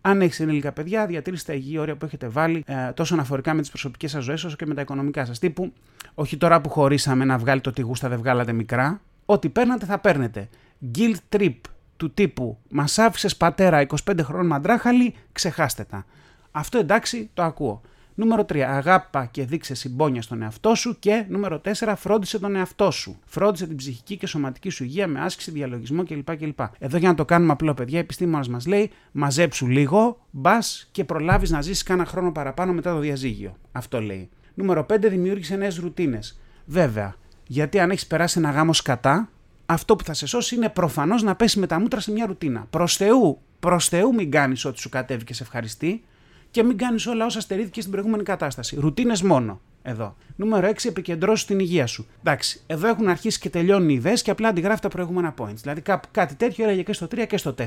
Αν 0.02 0.22
έχεις 0.22 0.40
ενήλικα 0.40 0.72
παιδιά, 0.72 1.06
διατήρησε 1.06 1.46
τα 1.46 1.54
υγιή 1.54 1.78
όρια 1.80 1.96
που 1.96 2.06
έχετε 2.06 2.28
βάλει 2.28 2.64
ε, 2.68 2.92
τόσο 2.92 3.14
αναφορικά 3.14 3.54
με 3.54 3.62
τις 3.62 3.70
προσωπικές 3.70 4.12
σας 4.12 4.24
ζωές 4.24 4.44
όσο 4.44 4.56
και 4.56 4.66
με 4.66 4.74
τα 4.74 4.82
οικονομικά 4.82 5.26
σας. 5.26 5.40
Τύπου, 5.40 5.74
όχι 6.14 6.38
τώρα 6.38 6.62
που 6.62 6.70
χωρίσαμε 6.70 7.26
να 7.26 7.38
βγάλει 7.38 7.62
το 7.62 7.74
γούστα 7.82 8.10
δεν 8.10 8.18
βγάλατε 8.18 8.52
μικρά. 8.52 9.02
Ό,τι 9.26 9.50
παίρνατε 9.50 9.86
θα 9.86 10.00
παίρνετε. 10.00 10.50
Guilt 10.96 11.38
trip 11.38 11.56
του 11.98 12.12
τύπου 12.12 12.58
Μας 12.70 12.98
άφησες 12.98 13.38
πατέρα 13.38 13.86
25 14.06 14.20
χρόνων 14.22 14.46
μαντράχαλη, 14.46 15.16
ξεχάστε 15.32 15.84
τα. 15.84 16.06
Αυτό 16.52 16.78
εντάξει, 16.78 17.30
το 17.34 17.44
ακούω. 17.44 17.82
Νούμερο 18.20 18.46
3. 18.50 18.60
Αγάπα 18.60 19.26
και 19.26 19.46
δείξε 19.46 19.74
συμπόνια 19.74 20.22
στον 20.22 20.42
εαυτό 20.42 20.76
σου. 20.76 21.00
Και 21.00 21.26
νούμερο 21.28 21.62
4. 21.66 21.94
Φρόντισε 21.98 22.40
τον 22.40 22.56
εαυτό 22.56 22.92
σου. 22.92 23.20
Φρόντισε 23.26 23.68
την 23.68 23.76
ψυχική 23.76 24.18
και 24.18 24.28
σωματική 24.28 24.70
σου 24.70 24.84
υγεία 24.84 25.08
με 25.08 25.20
άσκηση, 25.20 25.52
διαλογισμό 25.52 26.06
κλπ. 26.06 26.36
κλπ. 26.36 26.60
Εδώ 26.80 26.98
για 26.98 27.10
να 27.10 27.16
το 27.16 27.26
κάνουμε 27.26 27.52
απλό, 27.52 27.74
παιδιά, 27.74 27.98
η 27.98 28.02
επιστήμονα 28.02 28.46
μας 28.50 28.66
λέει: 28.66 28.92
Μαζέψου 29.12 29.68
λίγο, 29.68 30.20
μπας 30.32 30.90
και 30.92 31.04
προλάβεις 31.04 31.50
να 31.50 31.62
ζήσεις 31.62 31.84
κάνα 31.84 32.06
χρόνο 32.06 32.32
παραπάνω 32.32 32.74
μετά 32.74 32.94
το 32.94 33.00
διαζύγιο. 33.00 33.58
Αυτό 33.72 34.02
λέει. 34.02 34.30
Νούμερο 34.54 34.86
5. 34.90 35.10
Δημιούργησε 35.10 35.56
νέες 35.56 35.78
ρουτίνες. 35.78 36.40
Βέβαια, 36.66 37.16
γιατί 37.48 37.80
αν 37.80 37.90
έχεις 37.90 38.08
περάσει 38.08 38.40
ένα 38.40 38.50
γάμο 38.50 38.74
σκατά, 38.74 39.30
αυτό 39.66 39.96
που 39.96 40.04
θα 40.04 40.14
σε 40.14 40.26
σώσει 40.28 40.56
είναι 40.56 40.70
προφανώς 40.70 41.24
να 41.24 41.36
πέσεις 41.36 41.56
με 41.56 41.68
τα 41.68 41.80
μούτρα 41.80 42.00
σε 42.00 42.12
μια 42.12 42.26
ρουτίνα. 42.26 42.68
Προς 42.70 42.96
Θεού, 42.96 43.40
προς 43.60 43.88
Θεού 43.88 44.14
μην 44.14 44.32
κάνεις 44.32 44.66
ό,τι 44.66 44.80
σου 44.80 44.90
κατέβει 44.90 45.24
και 45.24 45.34
σε 45.34 45.44
ευχαριστεί 45.44 46.04
και 46.52 46.64
μην 46.64 46.78
κάνεις 46.78 47.08
όλα 47.08 47.26
όσα 47.26 47.40
στερήθηκε 47.42 47.80
στην 47.80 47.92
προηγούμενη 47.92 48.24
κατάσταση. 48.24 48.78
Ρουτίνες 48.80 49.22
μόνο. 49.22 49.62
Εδώ. 49.82 50.16
Νούμερο 50.36 50.68
6. 50.68 50.86
Επικεντρώσει 50.86 51.48
την 51.48 51.60
υγεία 51.60 51.88
σου. 51.88 52.08
Εντάξει, 52.20 52.62
εδώ 52.68 52.88
έχουν 52.88 53.08
αρχίσει 53.08 53.40
και 53.40 53.50
τελειώνουν 53.50 53.90
οι 53.90 53.94
ιδέες 53.98 54.22
και 54.22 54.32
απλά 54.32 54.48
αντιγράφει 54.48 54.82
τα 54.82 54.88
προηγούμενα 54.88 55.34
points. 55.38 55.56
Δηλαδή 55.56 55.82
κάτι 56.12 56.36
τέτοιο 56.36 56.64
έλεγε 56.66 56.84
και 56.84 56.94
στο 56.94 57.06
3 57.06 57.26
και 57.28 57.38
στο 57.38 57.56
4. 57.58 57.64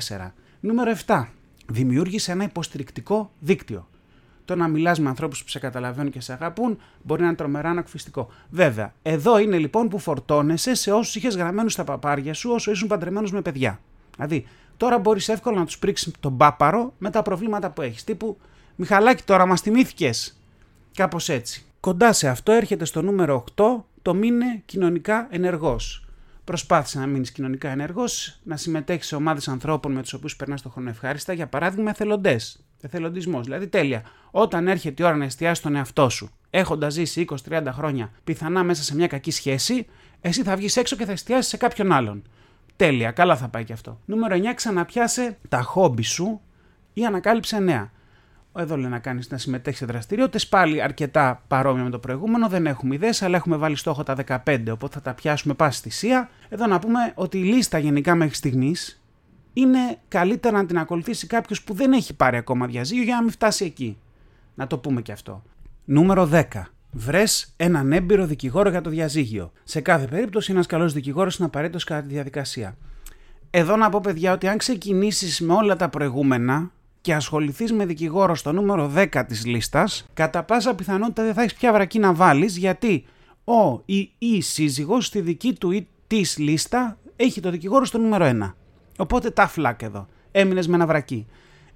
Νούμερο 0.60 0.92
7. 1.06 1.26
Δημιούργησε 1.66 2.32
ένα 2.32 2.44
υποστηρικτικό 2.44 3.30
δίκτυο. 3.38 3.88
Το 4.44 4.56
να 4.56 4.68
μιλάς 4.68 5.00
με 5.00 5.08
ανθρώπους 5.08 5.42
που 5.42 5.48
σε 5.48 5.58
καταλαβαίνουν 5.58 6.10
και 6.10 6.20
σε 6.20 6.32
αγαπούν 6.32 6.78
μπορεί 7.02 7.20
να 7.20 7.26
είναι 7.26 7.36
τρομερά 7.36 7.68
ανακουφιστικό. 7.68 8.28
Βέβαια, 8.50 8.94
εδώ 9.02 9.38
είναι 9.38 9.58
λοιπόν 9.58 9.88
που 9.88 9.98
φορτώνεσαι 9.98 10.74
σε 10.74 10.92
όσους 10.92 11.14
είχες 11.14 11.36
γραμμένους 11.36 11.72
στα 11.72 11.84
παπάρια 11.84 12.34
σου 12.34 12.50
όσο 12.50 12.70
ήσουν 12.70 12.88
παντρεμένος 12.88 13.32
με 13.32 13.42
παιδιά. 13.42 13.80
Δηλαδή, 14.16 14.46
τώρα 14.76 14.98
μπορείς 14.98 15.28
εύκολα 15.28 15.58
να 15.58 15.64
τους 15.64 15.78
πρίξεις 15.78 16.12
τον 16.20 16.36
πάπαρο 16.36 16.94
με 16.98 17.10
τα 17.10 17.22
προβλήματα 17.22 17.70
που 17.70 17.82
έχεις. 17.82 18.04
Τύπου 18.04 18.38
Μιχαλάκη, 18.76 19.22
τώρα 19.22 19.46
μας 19.46 19.60
θυμήθηκες. 19.60 20.40
Κάπως 20.94 21.28
έτσι. 21.28 21.64
Κοντά 21.80 22.12
σε 22.12 22.28
αυτό 22.28 22.52
έρχεται 22.52 22.84
στο 22.84 23.02
νούμερο 23.02 23.44
8 23.56 23.84
το 24.02 24.14
μείνε 24.14 24.62
κοινωνικά 24.64 25.26
ενεργός. 25.30 26.06
Προσπάθησε 26.44 26.98
να 26.98 27.06
μείνεις 27.06 27.32
κοινωνικά 27.32 27.68
ενεργός, 27.68 28.40
να 28.42 28.56
συμμετέχεις 28.56 29.06
σε 29.06 29.14
ομάδες 29.16 29.48
ανθρώπων 29.48 29.92
με 29.92 30.02
τους 30.02 30.12
οποίους 30.12 30.36
περνάς 30.36 30.62
το 30.62 30.68
χρόνο 30.68 30.88
ευχάριστα, 30.88 31.32
για 31.32 31.46
παράδειγμα 31.46 31.90
εθελοντές. 31.90 32.64
Εθελοντισμός. 32.80 33.44
Δηλαδή, 33.44 33.68
τέλεια. 33.68 34.02
Όταν 34.30 34.68
έρχεται 34.68 35.02
η 35.02 35.06
ώρα 35.06 35.16
να 35.16 35.24
εστιάσεις 35.24 35.62
τον 35.62 35.76
εαυτό 35.76 36.08
σου, 36.08 36.30
έχοντας 36.50 36.92
ζήσει 36.92 37.20
20-30 37.20 37.72
χρόνια 37.72 38.10
πιθανά 38.24 38.64
μέσα 38.64 38.82
σε 38.82 38.94
μια 38.94 39.06
κακή 39.06 39.30
σχέση, 39.30 39.86
εσύ 40.20 40.42
θα 40.42 40.56
βγεις 40.56 40.76
έξω 40.76 40.96
και 40.96 41.04
θα 41.04 41.12
εστιάσεις 41.12 41.50
σε 41.50 41.56
κάποιον 41.56 41.92
άλλον. 41.92 42.22
Τέλεια, 42.76 43.10
καλά 43.10 43.36
θα 43.36 43.48
πάει 43.48 43.64
και 43.64 43.72
αυτό. 43.72 44.00
Νούμερο 44.04 44.34
9, 44.34 44.54
ξαναπιάσε 44.54 45.38
τα 45.48 45.62
χόμπι 45.62 46.02
σου 46.02 46.40
ή 46.92 47.06
ανακάλυψε 47.06 47.58
νέα. 47.58 47.90
Εδώ 48.56 48.76
λέει 48.76 48.90
να 48.90 48.98
κάνεις 48.98 49.30
να 49.30 49.38
συμμετέχεις 49.38 49.78
σε 49.78 49.86
δραστηριότητες. 49.86 50.48
Πάλι 50.48 50.82
αρκετά 50.82 51.42
παρόμοια 51.48 51.84
με 51.84 51.90
το 51.90 51.98
προηγούμενο. 51.98 52.48
Δεν 52.48 52.66
έχουμε 52.66 52.94
ιδέες, 52.94 53.22
αλλά 53.22 53.36
έχουμε 53.36 53.56
βάλει 53.56 53.76
στόχο 53.76 54.02
τα 54.02 54.14
15, 54.14 54.70
οπότε 54.70 54.94
θα 54.94 55.00
τα 55.00 55.14
πιάσουμε 55.14 55.54
πάση 55.54 55.80
θυσία. 55.80 56.30
Εδώ 56.48 56.66
να 56.66 56.78
πούμε 56.78 56.98
ότι 57.14 57.38
η 57.38 57.42
λίστα 57.42 57.78
γενικά 57.78 58.14
μέχρι 58.14 58.34
στιγμής 58.34 59.02
είναι 59.52 59.78
καλύτερα 60.08 60.56
να 60.56 60.66
την 60.66 60.78
ακολουθήσει 60.78 61.26
κάποιος 61.26 61.62
που 61.62 61.74
δεν 61.74 61.92
έχει 61.92 62.14
πάρει 62.14 62.36
ακόμα 62.36 62.66
διαζύγιο 62.66 63.02
για 63.02 63.14
να 63.14 63.22
μην 63.22 63.30
φτάσει 63.30 63.64
εκεί. 63.64 63.98
Να 64.54 64.66
το 64.66 64.78
πούμε 64.78 65.02
και 65.02 65.12
αυτό. 65.12 65.42
Νούμερο 65.84 66.28
10. 66.32 66.42
Βρες 66.90 67.52
έναν 67.56 67.92
έμπειρο 67.92 68.26
δικηγόρο 68.26 68.70
για 68.70 68.80
το 68.80 68.90
διαζύγιο. 68.90 69.52
Σε 69.64 69.80
κάθε 69.80 70.06
περίπτωση, 70.06 70.52
ένας 70.52 70.66
καλός 70.66 70.92
δικηγόρος 70.92 71.36
είναι 71.36 71.46
απαραίτητος 71.46 71.84
κατά 71.84 72.02
τη 72.02 72.12
διαδικασία. 72.12 72.76
Εδώ 73.50 73.76
να 73.76 73.88
πω, 73.88 74.00
παιδιά, 74.00 74.32
ότι 74.32 74.48
αν 74.48 74.58
ξεκινήσεις 74.58 75.40
με 75.40 75.52
όλα 75.52 75.76
τα 75.76 75.88
προηγούμενα 75.88 76.70
και 77.02 77.14
ασχοληθείς 77.14 77.72
με 77.72 77.86
δικηγόρο 77.86 78.34
στο 78.34 78.52
νούμερο 78.52 78.92
10 78.94 79.24
της 79.26 79.46
λίστας, 79.46 80.06
κατά 80.14 80.42
πάσα 80.42 80.74
πιθανότητα 80.74 81.22
δεν 81.22 81.34
θα 81.34 81.42
έχεις 81.42 81.54
πια 81.54 81.72
βρακή 81.72 81.98
να 81.98 82.14
βάλεις, 82.14 82.56
γιατί 82.56 83.04
ο 83.44 83.82
ή 83.84 84.12
η 84.18 84.40
σύζυγος 84.40 85.06
στη 85.06 85.20
δική 85.20 85.52
του 85.52 85.70
ή 85.70 85.88
της 86.06 86.38
λίστα 86.38 86.98
έχει 87.16 87.40
το 87.40 87.50
δικηγόρο 87.50 87.84
στο 87.84 87.98
νούμερο 87.98 88.24
1. 88.24 88.54
Οπότε 88.98 89.30
τα 89.30 89.46
φλακ 89.46 89.82
εδώ. 89.82 90.06
Έμεινες 90.32 90.68
με 90.68 90.74
ένα 90.74 90.86
βρακί. 90.86 91.26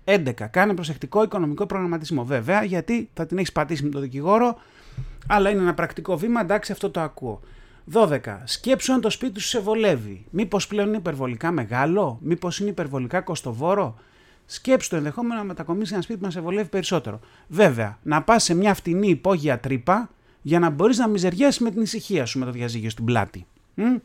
11. 0.04 0.32
Κάνε 0.50 0.74
προσεκτικό 0.74 1.22
οικονομικό 1.22 1.66
προγραμματισμό. 1.66 2.24
Βέβαια, 2.24 2.64
γιατί 2.64 3.08
θα 3.14 3.26
την 3.26 3.38
έχεις 3.38 3.52
πατήσει 3.52 3.84
με 3.84 3.90
τον 3.90 4.00
δικηγόρο, 4.00 4.56
αλλά 5.26 5.50
είναι 5.50 5.60
ένα 5.60 5.74
πρακτικό 5.74 6.16
βήμα, 6.16 6.40
εντάξει, 6.40 6.72
αυτό 6.72 6.90
το 6.90 7.00
ακούω. 7.00 7.40
12. 7.92 8.18
Σκέψου 8.44 8.92
αν 8.92 9.00
το 9.00 9.10
σπίτι 9.10 9.40
σου 9.40 9.48
σε 9.48 9.60
βολεύει. 9.60 10.26
Μήπως 10.30 10.66
πλέον 10.66 10.88
είναι 10.88 10.96
υπερβολικά 10.96 11.50
μεγάλο, 11.50 12.18
μήπως 12.22 12.60
είναι 12.60 12.70
υπερβολικά 12.70 13.20
κοστοβόρο; 13.20 13.96
Σκέψου 14.46 14.88
το 14.88 14.96
ενδεχόμενο 14.96 15.40
να 15.40 15.44
μετακομίσει 15.44 15.92
ένα 15.92 16.02
σπίτι 16.02 16.18
που 16.18 16.24
να 16.24 16.30
σε 16.30 16.40
βολεύει 16.40 16.68
περισσότερο. 16.68 17.20
Βέβαια, 17.48 17.98
να 18.02 18.22
πας 18.22 18.42
σε 18.42 18.54
μια 18.54 18.74
φτηνή 18.74 19.08
υπόγεια 19.08 19.60
τρύπα 19.60 20.10
για 20.42 20.58
να 20.58 20.70
μπορείς 20.70 20.98
να 20.98 21.08
μιζεριάσεις 21.08 21.60
με 21.60 21.70
την 21.70 21.82
ησυχία 21.82 22.26
σου 22.26 22.38
με 22.38 22.44
το 22.44 22.50
διαζύγιο 22.50 22.90
στην 22.90 23.04
πλάτη. 23.04 23.46
Μ; 23.74 23.96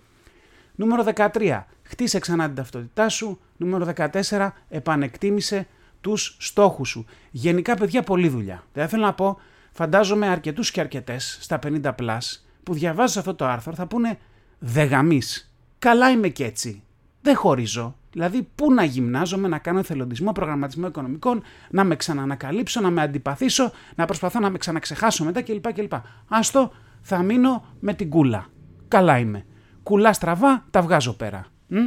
Νούμερο 0.75 1.03
13. 1.15 1.65
Χτίσε 1.83 2.19
ξανά 2.19 2.45
την 2.45 2.55
ταυτότητά 2.55 3.09
σου. 3.09 3.39
Νούμερο 3.57 3.93
14. 3.95 4.49
Επανεκτίμησε 4.69 5.67
τους 6.01 6.35
στόχους 6.39 6.89
σου. 6.89 7.05
Γενικά, 7.31 7.75
παιδιά, 7.75 8.01
πολλή 8.01 8.27
δουλειά. 8.27 8.63
Δεν 8.73 8.87
θέλω 8.87 9.05
να 9.05 9.13
πω, 9.13 9.39
φαντάζομαι 9.71 10.27
αρκετούς 10.27 10.71
και 10.71 10.79
αρκετές 10.79 11.37
στα 11.41 11.59
50 11.63 11.91
πλάς 11.95 12.45
που 12.63 12.73
διαβάζουν 12.73 13.19
αυτό 13.19 13.35
το 13.35 13.45
άρθρο 13.45 13.73
θα 13.73 13.87
πούνε 13.87 14.17
Δε 14.63 14.83
γαμείς. 14.83 15.53
Καλά 15.79 16.09
είμαι 16.09 16.27
και 16.27 16.45
έτσι. 16.45 16.83
Δεν 17.21 17.35
χωρίζω. 17.35 17.95
Δηλαδή, 18.11 18.47
πού 18.55 18.73
να 18.73 18.83
γυμνάζομαι, 18.83 19.47
να 19.47 19.57
κάνω 19.57 19.79
εθελοντισμό, 19.79 20.31
προγραμματισμό 20.31 20.87
οικονομικών, 20.87 21.41
να 21.69 21.83
με 21.83 21.95
ξανανακαλύψω, 21.95 22.81
να 22.81 22.89
με 22.89 23.01
αντιπαθήσω, 23.01 23.71
να 23.95 24.05
προσπαθώ 24.05 24.39
να 24.39 24.49
με 24.49 24.57
ξαναξεχάσω 24.57 25.23
μετά 25.23 25.41
κλπ. 25.41 25.73
κλπ. 25.73 25.93
Άστο, 26.27 26.71
θα 27.01 27.21
μείνω 27.21 27.65
με 27.79 27.93
την 27.93 28.09
κούλα. 28.09 28.47
Καλά 28.87 29.17
είμαι. 29.17 29.45
Κουλά 29.83 30.13
στραβά, 30.13 30.65
τα 30.71 30.81
βγάζω 30.81 31.13
πέρα. 31.13 31.45
Μ; 31.67 31.77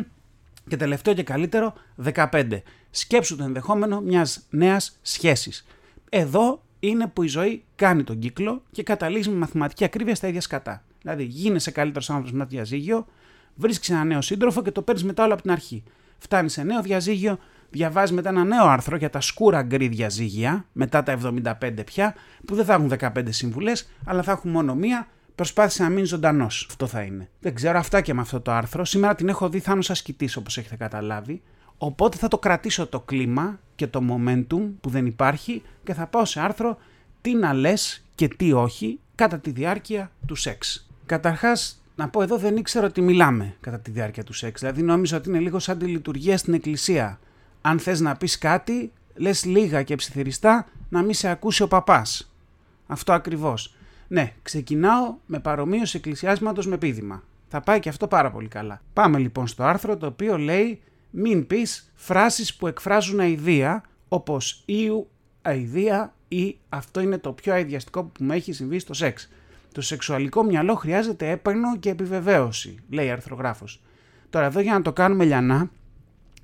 Και 0.68 0.76
τελευταίο 0.76 1.14
και 1.14 1.22
καλύτερο, 1.22 1.72
15. 2.14 2.62
Σκέψου 2.90 3.36
το 3.36 3.44
ενδεχόμενο 3.44 4.00
μιας 4.00 4.46
νέας 4.50 4.98
σχέσης. 5.02 5.66
Εδώ 6.08 6.62
είναι 6.80 7.06
που 7.06 7.22
η 7.22 7.26
ζωή 7.26 7.64
κάνει 7.76 8.04
τον 8.04 8.18
κύκλο 8.18 8.62
και 8.70 8.82
καταλήγεις 8.82 9.28
με 9.28 9.34
μαθηματική 9.34 9.84
ακρίβεια 9.84 10.14
στα 10.14 10.28
ίδια 10.28 10.40
σκατά. 10.40 10.84
Δηλαδή, 11.02 11.24
γίνεσαι 11.24 11.70
καλύτερος 11.70 12.10
άνθρωπος 12.10 12.32
με 12.32 12.44
το 12.44 12.50
διαζύγιο, 12.50 13.06
βρίσκεις 13.54 13.90
ένα 13.90 14.04
νέο 14.04 14.22
σύντροφο 14.22 14.62
και 14.62 14.70
το 14.70 14.82
παίρνεις 14.82 15.04
μετά 15.04 15.24
όλο 15.24 15.32
από 15.32 15.42
την 15.42 15.50
αρχή. 15.50 15.82
Φτάνεις 16.18 16.52
σε 16.52 16.62
νέο 16.62 16.82
διαζύγιο, 16.82 17.38
διαβάζεις 17.70 18.14
μετά 18.14 18.28
ένα 18.28 18.44
νέο 18.44 18.64
άρθρο 18.64 18.96
για 18.96 19.10
τα 19.10 19.20
σκούρα 19.20 19.62
γκρι 19.62 19.88
διαζύγια, 19.88 20.66
μετά 20.72 21.02
τα 21.02 21.18
75 21.60 21.84
πια, 21.84 22.14
που 22.44 22.54
δεν 22.54 22.64
θα 22.64 22.72
έχουν 22.72 22.92
15 22.98 23.08
συμβουλέ, 23.28 23.72
αλλά 24.04 24.22
θα 24.22 24.32
έχουν 24.32 24.50
μόνο 24.50 24.74
μία. 24.74 25.08
Προσπάθησε 25.34 25.82
να 25.82 25.88
μείνεις 25.88 26.08
ζωντανός. 26.08 26.66
Αυτό 26.68 26.86
θα 26.86 27.02
είναι. 27.02 27.28
Δεν 27.40 27.54
ξέρω 27.54 27.78
αυτά 27.78 28.00
και 28.00 28.14
με 28.14 28.20
αυτό 28.20 28.40
το 28.40 28.52
άρθρο. 28.52 28.84
Σήμερα 28.84 29.14
την 29.14 29.28
έχω 29.28 29.48
δει 29.48 29.58
θάνο 29.58 29.82
ασκητή, 29.88 30.30
όπως 30.38 30.58
έχετε 30.58 30.76
καταλάβει. 30.76 31.42
Οπότε 31.78 32.16
θα 32.16 32.28
το 32.28 32.38
κρατήσω 32.38 32.86
το 32.86 33.00
κλίμα 33.00 33.60
και 33.74 33.86
το 33.86 34.00
momentum 34.10 34.70
που 34.80 34.90
δεν 34.90 35.06
υπάρχει 35.06 35.62
και 35.84 35.94
θα 35.94 36.06
πάω 36.06 36.24
σε 36.24 36.40
άρθρο 36.40 36.78
τι 37.20 37.34
να 37.34 37.52
λες 37.52 38.04
και 38.14 38.28
τι 38.28 38.52
όχι 38.52 39.00
κατά 39.14 39.38
τη 39.38 39.50
διάρκεια 39.50 40.10
του 40.26 40.34
σεξ. 40.34 40.88
Καταρχάς, 41.06 41.83
να 41.94 42.08
πω 42.08 42.22
εδώ 42.22 42.38
δεν 42.38 42.56
ήξερα 42.56 42.86
ότι 42.86 43.00
μιλάμε 43.00 43.56
κατά 43.60 43.80
τη 43.80 43.90
διάρκεια 43.90 44.24
του 44.24 44.32
σεξ. 44.32 44.60
Δηλαδή 44.60 44.82
νόμιζα 44.82 45.16
ότι 45.16 45.28
είναι 45.28 45.38
λίγο 45.38 45.58
σαν 45.58 45.78
τη 45.78 45.86
λειτουργία 45.86 46.38
στην 46.38 46.54
εκκλησία. 46.54 47.18
Αν 47.60 47.78
θες 47.78 48.00
να 48.00 48.16
πεις 48.16 48.38
κάτι, 48.38 48.92
λες 49.14 49.44
λίγα 49.44 49.82
και 49.82 49.94
ψιθυριστά 49.94 50.66
να 50.88 51.02
μην 51.02 51.14
σε 51.14 51.28
ακούσει 51.28 51.62
ο 51.62 51.68
παπάς. 51.68 52.34
Αυτό 52.86 53.12
ακριβώς. 53.12 53.74
Ναι, 54.08 54.32
ξεκινάω 54.42 55.14
με 55.26 55.38
παρομοίωση 55.38 55.96
εκκλησιάσματος 55.96 56.66
με 56.66 56.78
πίδημα. 56.78 57.22
Θα 57.48 57.60
πάει 57.60 57.80
και 57.80 57.88
αυτό 57.88 58.08
πάρα 58.08 58.30
πολύ 58.30 58.48
καλά. 58.48 58.82
Πάμε 58.92 59.18
λοιπόν 59.18 59.46
στο 59.46 59.62
άρθρο 59.62 59.96
το 59.96 60.06
οποίο 60.06 60.38
λέει 60.38 60.82
μην 61.10 61.46
πεις 61.46 61.92
φράσεις 61.94 62.54
που 62.54 62.66
εκφράζουν 62.66 63.20
αηδία 63.20 63.82
όπως 64.08 64.62
«Ιου 64.64 65.10
αηδία» 65.42 66.14
ή 66.28 66.58
«Αυτό 66.68 67.00
είναι 67.00 67.18
το 67.18 67.32
πιο 67.32 67.52
αειδιαστικό 67.52 68.04
που 68.04 68.24
μου 68.24 68.32
έχει 68.32 68.52
συμβεί 68.52 68.78
στο 68.78 68.94
σεξ». 68.94 69.28
Το 69.74 69.80
σεξουαλικό 69.80 70.42
μυαλό 70.42 70.74
χρειάζεται 70.74 71.30
έπαιρνο 71.30 71.76
και 71.76 71.90
επιβεβαίωση, 71.90 72.78
λέει 72.88 73.10
αρθρογράφος. 73.10 73.82
Τώρα 74.30 74.46
εδώ 74.46 74.60
για 74.60 74.72
να 74.72 74.82
το 74.82 74.92
κάνουμε 74.92 75.24
λιανά, 75.24 75.70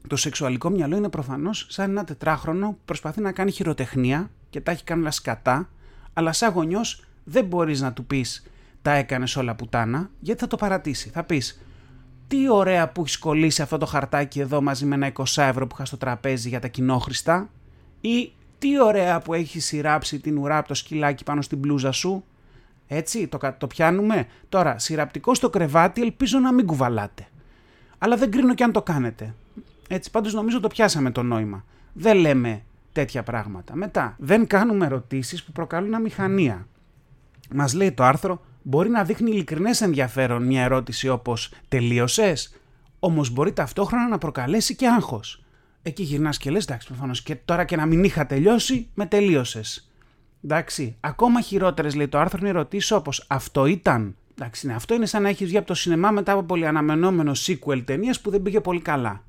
το 0.06 0.16
σεξουαλικό 0.16 0.70
μυαλό 0.70 0.96
είναι 0.96 1.08
προφανώς 1.08 1.66
σαν 1.68 1.90
ένα 1.90 2.04
τετράχρονο 2.04 2.68
που 2.68 2.78
προσπαθεί 2.84 3.20
να 3.20 3.32
κάνει 3.32 3.50
χειροτεχνία 3.50 4.30
και 4.50 4.60
τα 4.60 4.70
έχει 4.70 4.84
κάνει 4.84 5.12
σκατά, 5.12 5.68
αλλά 6.12 6.32
σαν 6.32 6.52
γονιός 6.52 7.04
δεν 7.24 7.44
μπορείς 7.44 7.80
να 7.80 7.92
του 7.92 8.04
πεις 8.04 8.46
τα 8.82 8.90
έκανες 8.92 9.36
όλα 9.36 9.54
πουτάνα, 9.54 10.10
γιατί 10.20 10.40
θα 10.40 10.46
το 10.46 10.56
παρατήσει. 10.56 11.08
Θα 11.08 11.24
πεις 11.24 11.62
τι 12.28 12.48
ωραία 12.50 12.88
που 12.88 13.00
έχεις 13.00 13.18
κολλήσει 13.18 13.62
αυτό 13.62 13.78
το 13.78 13.86
χαρτάκι 13.86 14.40
εδώ 14.40 14.62
μαζί 14.62 14.84
με 14.84 14.94
ένα 14.94 15.12
20 15.12 15.24
ευρώ 15.42 15.66
που 15.66 15.74
είχα 15.74 15.84
στο 15.84 15.96
τραπέζι 15.96 16.48
για 16.48 16.60
τα 16.60 16.68
κοινόχρηστα 16.68 17.50
ή 18.00 18.32
τι 18.58 18.80
ωραία 18.80 19.20
που 19.20 19.34
έχεις 19.34 19.64
σειράψει 19.64 20.20
την 20.20 20.38
ουρά 20.38 20.58
από 20.58 20.68
το 20.68 20.74
σκυλάκι 20.74 21.24
πάνω 21.24 21.42
στην 21.42 21.58
μπλούζα 21.58 21.92
σου. 21.92 22.24
Έτσι, 22.92 23.26
το, 23.26 23.38
το 23.58 23.66
πιάνουμε. 23.66 24.26
Τώρα, 24.48 24.78
σειραπτικό 24.78 25.34
στο 25.34 25.50
κρεβάτι 25.50 26.02
ελπίζω 26.02 26.38
να 26.38 26.52
μην 26.52 26.66
κουβαλάτε. 26.66 27.26
Αλλά 27.98 28.16
δεν 28.16 28.30
κρίνω 28.30 28.54
και 28.54 28.64
αν 28.64 28.72
το 28.72 28.82
κάνετε. 28.82 29.34
Έτσι, 29.88 30.10
πάντως 30.10 30.34
νομίζω 30.34 30.60
το 30.60 30.68
πιάσαμε 30.68 31.10
το 31.10 31.22
νόημα. 31.22 31.64
Δεν 31.92 32.16
λέμε 32.16 32.62
τέτοια 32.92 33.22
πράγματα. 33.22 33.74
Μετά, 33.74 34.16
δεν 34.18 34.46
κάνουμε 34.46 34.86
ερωτήσεις 34.86 35.44
που 35.44 35.52
προκαλούν 35.52 35.94
αμηχανία. 35.94 36.66
Μας 37.54 37.74
λέει 37.74 37.92
το 37.92 38.04
άρθρο 38.04 38.40
μπορεί 38.62 38.88
να 38.88 39.04
δείχνει 39.04 39.30
ειλικρινές 39.30 39.80
ενδιαφέρον 39.80 40.42
μια 40.42 40.62
ερώτηση 40.62 41.08
όπως 41.08 41.52
Τελείωσες, 41.68 42.60
όμως 42.98 43.30
μπορεί 43.30 43.52
ταυτόχρονα 43.52 44.08
να 44.08 44.18
προκαλέσει 44.18 44.76
και 44.76 44.88
άγχος. 44.88 45.44
Εκεί 45.82 46.02
γυρνάς 46.02 46.38
και 46.38 46.50
λες: 46.50 46.64
Εντάξει, 46.64 46.86
προφανώς 46.86 47.22
και 47.22 47.34
τώρα 47.34 47.64
και 47.64 47.76
να 47.76 47.86
μην 47.86 48.04
είχα 48.04 48.26
τελειώσει, 48.26 48.88
με 48.94 49.06
τελείωσες. 49.06 49.89
Εντάξει, 50.44 50.96
ακόμα 51.00 51.40
χειρότερες 51.40 51.94
λέει 51.94 52.08
το 52.08 52.18
άρθρο 52.18 52.38
είναι 52.40 52.48
ερωτήσεις 52.48 52.90
όπως 52.90 53.24
Αυτό 53.28 53.66
ήταν. 53.66 54.16
Εντάξει, 54.38 54.66
ναι, 54.66 54.74
αυτό 54.74 54.94
είναι 54.94 55.06
σαν 55.06 55.22
να 55.22 55.28
έχεις 55.28 55.46
βγει 55.46 55.56
από 55.56 55.66
το 55.66 55.74
σινεμά 55.74 56.10
μετά 56.10 56.32
από 56.32 56.42
πολύ 56.42 56.66
αναμενόμενο 56.66 57.32
sequel 57.46 57.82
ταινίας 57.84 58.20
που 58.20 58.30
δεν 58.30 58.42
πήγε 58.42 58.60
πολύ 58.60 58.80
καλά. 58.80 59.24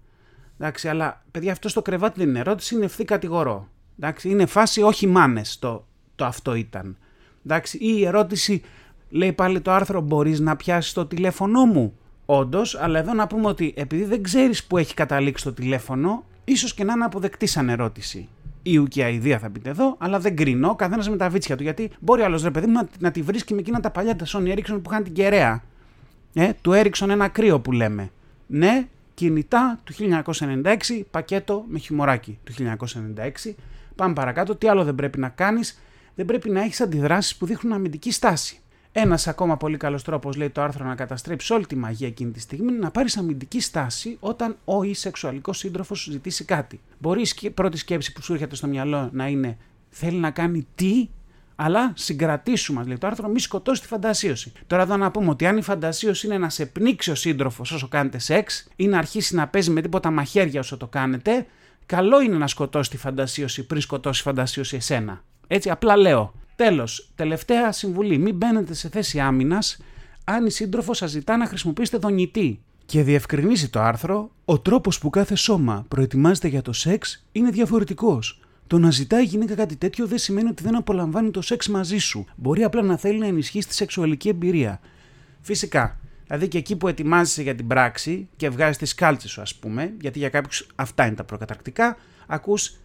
Εντάξει, 0.60 0.88
αλλά 0.88 1.24
παιδιά, 1.32 1.52
αυτό 1.52 1.70
στο 1.70 1.82
κρεβάτι 1.82 2.20
δεν 2.20 2.30
είναι 2.30 2.40
ερώτηση, 2.40 2.76
είναι 2.76 2.86
ευθύ 2.86 3.06
κατηγορό. 3.06 3.68
Εντάξει, 4.00 4.30
είναι 4.30 4.46
φάση 4.46 4.82
όχι 4.82 5.08
μάνες 5.08 5.60
το, 5.60 5.88
το 6.16 6.26
αυτό 6.26 6.56
ήταν. 6.56 6.98
Εντάξει, 7.44 7.78
ή 7.78 7.96
η 7.98 8.06
ερώτηση 8.06 8.62
Λέει 9.12 9.34
πάλι 9.34 9.62
το 9.62 9.72
άρθρο 9.72 10.02
μπορείς 10.02 10.40
να 10.40 10.56
πιάσεις 10.56 10.94
το 10.94 11.06
τηλέφωνό 11.06 11.66
μου. 11.66 11.94
Όντως, 12.26 12.76
αλλά 12.76 13.00
εδώ 13.00 13.14
να 13.14 13.28
πούμε 13.28 13.48
ότι 13.48 13.74
επειδή 13.78 14.04
δεν 14.04 14.24
ξέρεις 14.24 14.64
που 14.64 14.78
έχει 14.78 14.94
καταλήξει 14.94 15.44
το 15.44 15.54
τηλέφωνο, 15.54 16.26
ίσως 16.44 16.74
και 16.74 16.84
να 16.84 16.94
είναι 16.94 17.04
αποδεκτή 17.04 17.46
σαν 17.46 17.70
ερώτηση. 17.70 18.30
Η 18.64 18.78
ουκια 18.78 19.10
ιδέα 19.10 19.40
θα 19.40 19.50
πείτε 19.50 19.70
εδώ, 19.70 19.96
αλλά 19.98 20.20
δεν 20.20 20.36
κρίνω, 20.36 20.76
καθένας 20.76 21.10
με 21.10 21.18
τα 21.18 21.30
βίτσια 21.30 21.56
του. 21.56 21.64
Γιατί 21.64 21.92
μπορεί 22.00 22.22
άλλος 22.22 22.44
ρε 22.44 22.52
παιδί 22.52 22.66
μου 22.66 22.74
να, 22.74 22.88
να 23.00 23.12
τη 23.12 23.22
βρίσκει 23.22 23.54
με 23.54 23.60
εκείνα 23.60 23.80
τα 23.80 23.90
παλιά 23.90 24.16
τα 24.16 24.26
Sony 24.28 24.54
Ericsson 24.54 24.80
που 24.82 24.90
είχαν 24.90 25.04
την 25.04 25.14
κεραία. 25.14 25.64
Ε, 26.34 26.50
του 26.62 26.72
Ericsson 26.74 27.10
ένα 27.10 27.28
κρύο 27.28 27.60
που 27.60 27.72
λέμε. 27.72 28.12
Ναι, 28.48 28.88
κινητά 29.14 29.80
του 29.84 29.94
1996, 30.24 31.02
πακέτο 31.12 31.66
με 31.68 31.80
χιμωράκι 31.80 32.40
του 32.44 32.54
1996. 33.46 33.54
Πάμε 33.96 34.14
παρακάτω. 34.14 34.56
Τι 34.56 34.68
άλλο 34.68 34.84
δεν 34.84 34.96
πρέπει 34.96 35.20
να 35.20 35.30
κάνεις, 35.30 35.80
δεν 36.16 36.26
πρέπει 36.26 36.50
να 36.50 36.62
έχεις 36.62 36.82
αντιδράσεις 36.82 37.36
που 37.36 37.46
δείχνουν 37.46 37.74
αμυντική 37.74 38.12
στάση. 38.12 38.60
Ένας 38.94 39.28
ακόμα 39.28 39.58
πολύ 39.58 39.78
καλός 39.78 40.04
τρόπος, 40.04 40.36
λέει 40.36 40.50
το 40.50 40.62
άρθρο, 40.62 40.86
να 40.86 40.96
καταστρέψει 40.96 41.54
όλη 41.54 41.66
τη 41.66 41.76
μαγεία 41.76 42.08
εκείνη 42.08 42.32
τη 42.32 42.40
στιγμή 42.40 42.72
είναι 42.72 42.80
να 42.80 42.92
πάρεις 42.92 43.18
αμυντική 43.18 43.62
στάση 43.62 44.18
όταν 44.20 44.56
ο 44.66 44.84
ή 44.84 44.94
σεξουαλικό 44.94 45.54
σύντροφος 45.54 46.00
σου 46.00 46.12
ζητήσει 46.12 46.46
κάτι. 46.46 46.80
Μπορεί 47.00 47.26
η 47.42 47.50
πρώτη 47.50 47.78
σκέψη 47.78 48.14
που 48.14 48.22
σου 48.22 48.34
έρχεται 48.34 48.56
στο 48.56 48.68
μυαλό 48.68 49.10
να 49.12 49.28
είναι 49.28 49.58
θέλει 49.90 50.18
να 50.18 50.32
κάνει 50.32 50.68
τι, 50.76 51.10
αλλά 51.56 51.94
συγκρατήσουμε, 51.96 52.84
λέει 52.84 52.98
το 52.98 53.08
άρθρο, 53.08 53.28
μη 53.28 53.40
σκοτώσει 53.40 53.82
τη 53.82 53.88
φαντασίωση. 53.88 54.52
Τώρα 54.68 54.82
εδώ 54.82 54.98
να 54.98 55.12
πούμε 55.12 55.30
ότι 55.30 55.46
αν 55.46 55.58
η 55.58 55.62
φαντασίωση 55.62 56.28
είναι 56.28 56.38
να 56.38 56.50
σε 56.50 56.66
πνίξει 56.66 57.12
ο 57.12 57.16
σύντροφος 57.16 57.72
όσο 57.72 57.88
κάνετε 57.88 58.20
σεξ 58.20 58.68
ή 58.76 58.88
να 58.88 58.98
αρχίσει 58.98 59.36
να 59.36 59.48
παίζει 59.48 59.72
με 59.72 59.82
τίποτα 59.82 60.12
μαχαίρια 60.12 60.60
όσο 60.60 60.78
το 60.78 60.88
κάνετε, 60.88 61.46
καλό 61.86 62.22
είναι 62.22 62.38
να 62.38 62.48
σκοτώσει 62.48 62.90
τη 62.90 62.98
φαντασίωση 62.98 63.66
πριν 63.66 63.82
σκοτώσει 63.82 64.22
η 64.22 64.24
φαντασίωση 64.24 64.76
εσένα. 64.76 65.24
Έτσι, 65.48 65.70
απλά 65.70 65.98
λέω. 65.98 66.34
Τέλος, 66.68 67.12
τελευταία 67.16 67.72
συμβουλή. 67.72 68.18
Μην 68.18 68.36
μπαίνετε 68.36 68.74
σε 68.74 68.90
θέση 68.90 69.20
άμυνας 69.20 69.78
αν 70.24 70.46
η 70.46 70.52
σύντροφος 70.52 70.98
σας 70.98 71.10
ζητά 71.10 71.38
να 71.38 71.46
χρησιμοποιήσετε 71.46 71.98
δονητή. 71.98 72.60
Και 72.86 73.04
διευκρινίζει 73.04 73.70
το 73.70 73.80
άρθρο, 73.80 74.32
ο 74.46 74.60
τρόπος 74.60 75.00
που 75.00 75.10
κάθε 75.10 75.36
σώμα 75.36 75.86
προετοιμάζεται 75.88 76.48
για 76.48 76.62
το 76.62 76.74
σεξ 76.74 77.26
είναι 77.32 77.50
διαφορετικός. 77.50 78.40
Το 78.68 78.78
να 78.78 78.92
ζητάει 78.92 79.22
η 79.22 79.26
γυναίκα 79.26 79.56
κάτι 79.56 79.76
τέτοιο 79.76 80.08
δεν 80.08 80.18
σημαίνει 80.18 80.50
ότι 80.50 80.64
δεν 80.64 80.76
απολαμβάνει 80.76 81.32
το 81.32 81.42
σεξ 81.42 81.68
μαζί 81.68 81.98
σου. 81.98 82.26
Μπορεί 82.36 82.64
απλά 82.64 82.82
να 82.82 82.98
θέλει 82.98 83.18
να 83.18 83.26
ενισχύσει 83.26 83.68
τη 83.68 83.74
σεξουαλική 83.74 84.30
εμπειρία. 84.30 84.80
Φυσικά. 85.42 86.00
Δηλαδή 86.26 86.48
και 86.48 86.58
εκεί 86.58 86.76
που 86.76 86.88
ετοιμάζεσαι 86.88 87.42
για 87.42 87.56
την 87.56 87.68
πράξη 87.68 88.28
και 88.36 88.50
βγάζεις 88.50 88.78
τις 88.78 88.96
κάλτσες 88.96 89.32
σου, 89.32 89.42
ας 89.42 89.56
πούμε, 89.56 89.94
γιατί 90.02 90.20
για 90.20 90.30
κάποιους 90.30 90.68
αυτά 90.76 91.06
είναι 91.06 91.16
τα 91.16 91.24
προκαταρκτικά, 91.24 91.98
ακούς 92.28 92.76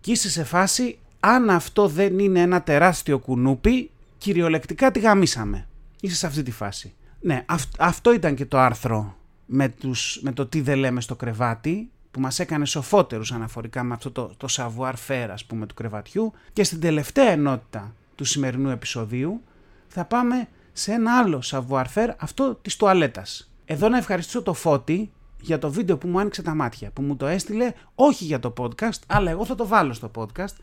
και 0.00 0.10
είσαι 0.10 0.30
σε 0.30 0.44
φάση 0.44 0.98
αν 1.20 1.50
αυτό 1.50 1.88
δεν 1.88 2.18
είναι 2.18 2.40
ένα 2.40 2.62
τεράστιο 2.62 3.18
κουνούπι, 3.18 3.90
κυριολεκτικά 4.18 4.90
τη 4.90 5.00
γαμίσαμε. 5.00 5.66
Είσαι 6.00 6.16
σε 6.16 6.26
αυτή 6.26 6.42
τη 6.42 6.50
φάση. 6.50 6.94
Ναι, 7.20 7.44
αυτό 7.78 8.12
ήταν 8.12 8.34
και 8.34 8.46
το 8.46 8.58
άρθρο 8.58 9.16
με, 9.46 9.68
τους, 9.68 10.20
με 10.22 10.32
το 10.32 10.46
τι 10.46 10.60
δεν 10.60 10.78
λέμε 10.78 11.00
στο 11.00 11.16
κρεβάτι, 11.16 11.90
που 12.10 12.20
μας 12.20 12.38
έκανε 12.38 12.64
σοφότερους 12.64 13.32
αναφορικά 13.32 13.82
με 13.82 13.94
αυτό 13.94 14.10
το, 14.10 14.30
το 14.36 14.46
savoir 14.50 14.92
faire, 15.08 15.28
ας 15.30 15.44
πούμε, 15.44 15.66
του 15.66 15.74
κρεβατιού. 15.74 16.32
Και 16.52 16.64
στην 16.64 16.80
τελευταία 16.80 17.30
ενότητα 17.30 17.94
του 18.14 18.24
σημερινού 18.24 18.70
επεισοδίου 18.70 19.42
θα 19.88 20.04
πάμε 20.04 20.48
σε 20.72 20.92
ένα 20.92 21.18
άλλο 21.18 21.42
savoir 21.44 21.84
faire, 21.94 22.10
αυτό 22.16 22.54
της 22.62 22.76
τουαλέτας. 22.76 23.50
Εδώ 23.64 23.88
να 23.88 23.96
ευχαριστήσω 23.96 24.42
το 24.42 24.52
Φώτη 24.52 25.10
για 25.40 25.58
το 25.58 25.70
βίντεο 25.70 25.96
που 25.96 26.08
μου 26.08 26.20
άνοιξε 26.20 26.42
τα 26.42 26.54
μάτια, 26.54 26.90
που 26.90 27.02
μου 27.02 27.16
το 27.16 27.26
έστειλε 27.26 27.72
όχι 27.94 28.24
για 28.24 28.40
το 28.40 28.52
podcast, 28.56 29.00
αλλά 29.06 29.30
εγώ 29.30 29.44
θα 29.44 29.54
το 29.54 29.66
βάλω 29.66 29.92
στο 29.92 30.10
podcast, 30.14 30.54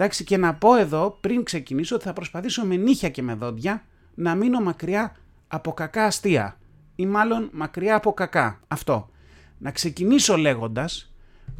Εντάξει, 0.00 0.24
και 0.24 0.36
να 0.36 0.54
πω 0.54 0.74
εδώ 0.76 1.18
πριν 1.20 1.42
ξεκινήσω 1.42 1.94
ότι 1.94 2.04
θα 2.04 2.12
προσπαθήσω 2.12 2.64
με 2.64 2.76
νύχια 2.76 3.08
και 3.08 3.22
με 3.22 3.34
δόντια 3.34 3.82
να 4.14 4.34
μείνω 4.34 4.60
μακριά 4.60 5.16
από 5.48 5.72
κακά 5.72 6.04
αστεία. 6.04 6.58
Ή 6.94 7.06
μάλλον 7.06 7.48
μακριά 7.52 7.94
από 7.94 8.12
κακά. 8.12 8.60
Αυτό. 8.68 9.10
Να 9.58 9.70
ξεκινήσω 9.70 10.36
λέγοντας 10.36 11.12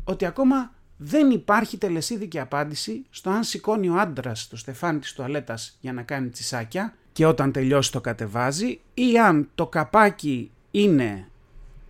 ότι 0.05 0.25
ακόμα 0.25 0.73
δεν 0.97 1.31
υπάρχει 1.31 1.79
τελεσίδικη 1.79 2.39
απάντηση 2.39 3.05
στο 3.11 3.31
αν 3.31 3.45
σηκώνει 3.45 3.89
ο 3.89 3.95
άντρας 3.99 4.49
το 4.49 4.57
στεφάνι 4.57 4.99
της 4.99 5.13
τουαλέτας 5.13 5.79
για 5.81 5.93
να 5.93 6.03
κάνει 6.03 6.29
τσισάκια 6.29 6.95
και 7.13 7.27
όταν 7.27 7.53
τελειώσει 7.53 7.93
το 7.93 8.01
κατεβάζει 8.01 8.81
ή 8.95 9.19
αν 9.19 9.49
το 9.55 9.67
καπάκι 9.67 10.51
είναι 10.71 11.29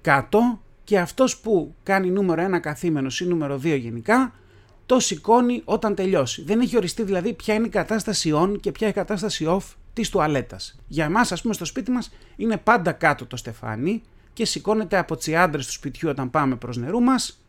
κάτω 0.00 0.60
και 0.84 0.98
αυτός 0.98 1.38
που 1.38 1.74
κάνει 1.82 2.10
νούμερο 2.10 2.56
1 2.56 2.60
καθήμενος 2.60 3.20
ή 3.20 3.26
νούμερο 3.26 3.54
2 3.54 3.78
γενικά 3.78 4.32
το 4.88 5.00
σηκώνει 5.00 5.62
όταν 5.64 5.94
τελειώσει. 5.94 6.42
Δεν 6.42 6.60
έχει 6.60 6.76
οριστεί 6.76 7.02
δηλαδή 7.02 7.32
ποια 7.32 7.54
είναι 7.54 7.66
η 7.66 7.70
κατάσταση 7.70 8.32
on 8.34 8.60
και 8.60 8.72
ποια 8.72 8.86
είναι 8.86 8.96
η 8.96 9.04
κατάσταση 9.04 9.46
off 9.48 9.74
της 9.92 10.10
τουαλέτας. 10.10 10.78
Για 10.86 11.04
εμάς, 11.04 11.32
ας 11.32 11.42
πούμε, 11.42 11.54
στο 11.54 11.64
σπίτι 11.64 11.90
μας 11.90 12.12
είναι 12.36 12.56
πάντα 12.56 12.92
κάτω 12.92 13.26
το 13.26 13.36
στεφάνι 13.36 14.02
και 14.32 14.44
σηκώνεται 14.44 14.98
από 14.98 15.16
τις 15.16 15.34
άντρες 15.34 15.66
του 15.66 15.72
σπιτιού 15.72 16.08
όταν 16.08 16.30
πάμε 16.30 16.56
προς 16.56 16.76
νερού 16.76 17.00
μας. 17.00 17.42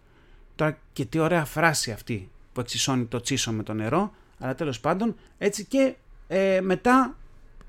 Τώρα 0.55 0.77
και 0.93 1.05
τι 1.05 1.19
ωραία 1.19 1.45
φράση 1.45 1.91
αυτή 1.91 2.29
που 2.53 2.59
εξισώνει 2.59 3.05
το 3.05 3.21
τσίσο 3.21 3.51
με 3.51 3.63
το 3.63 3.73
νερό, 3.73 4.13
αλλά 4.39 4.55
τέλος 4.55 4.79
πάντων 4.79 5.15
έτσι 5.37 5.65
και 5.65 5.95
ε, 6.27 6.59
μετά 6.61 7.17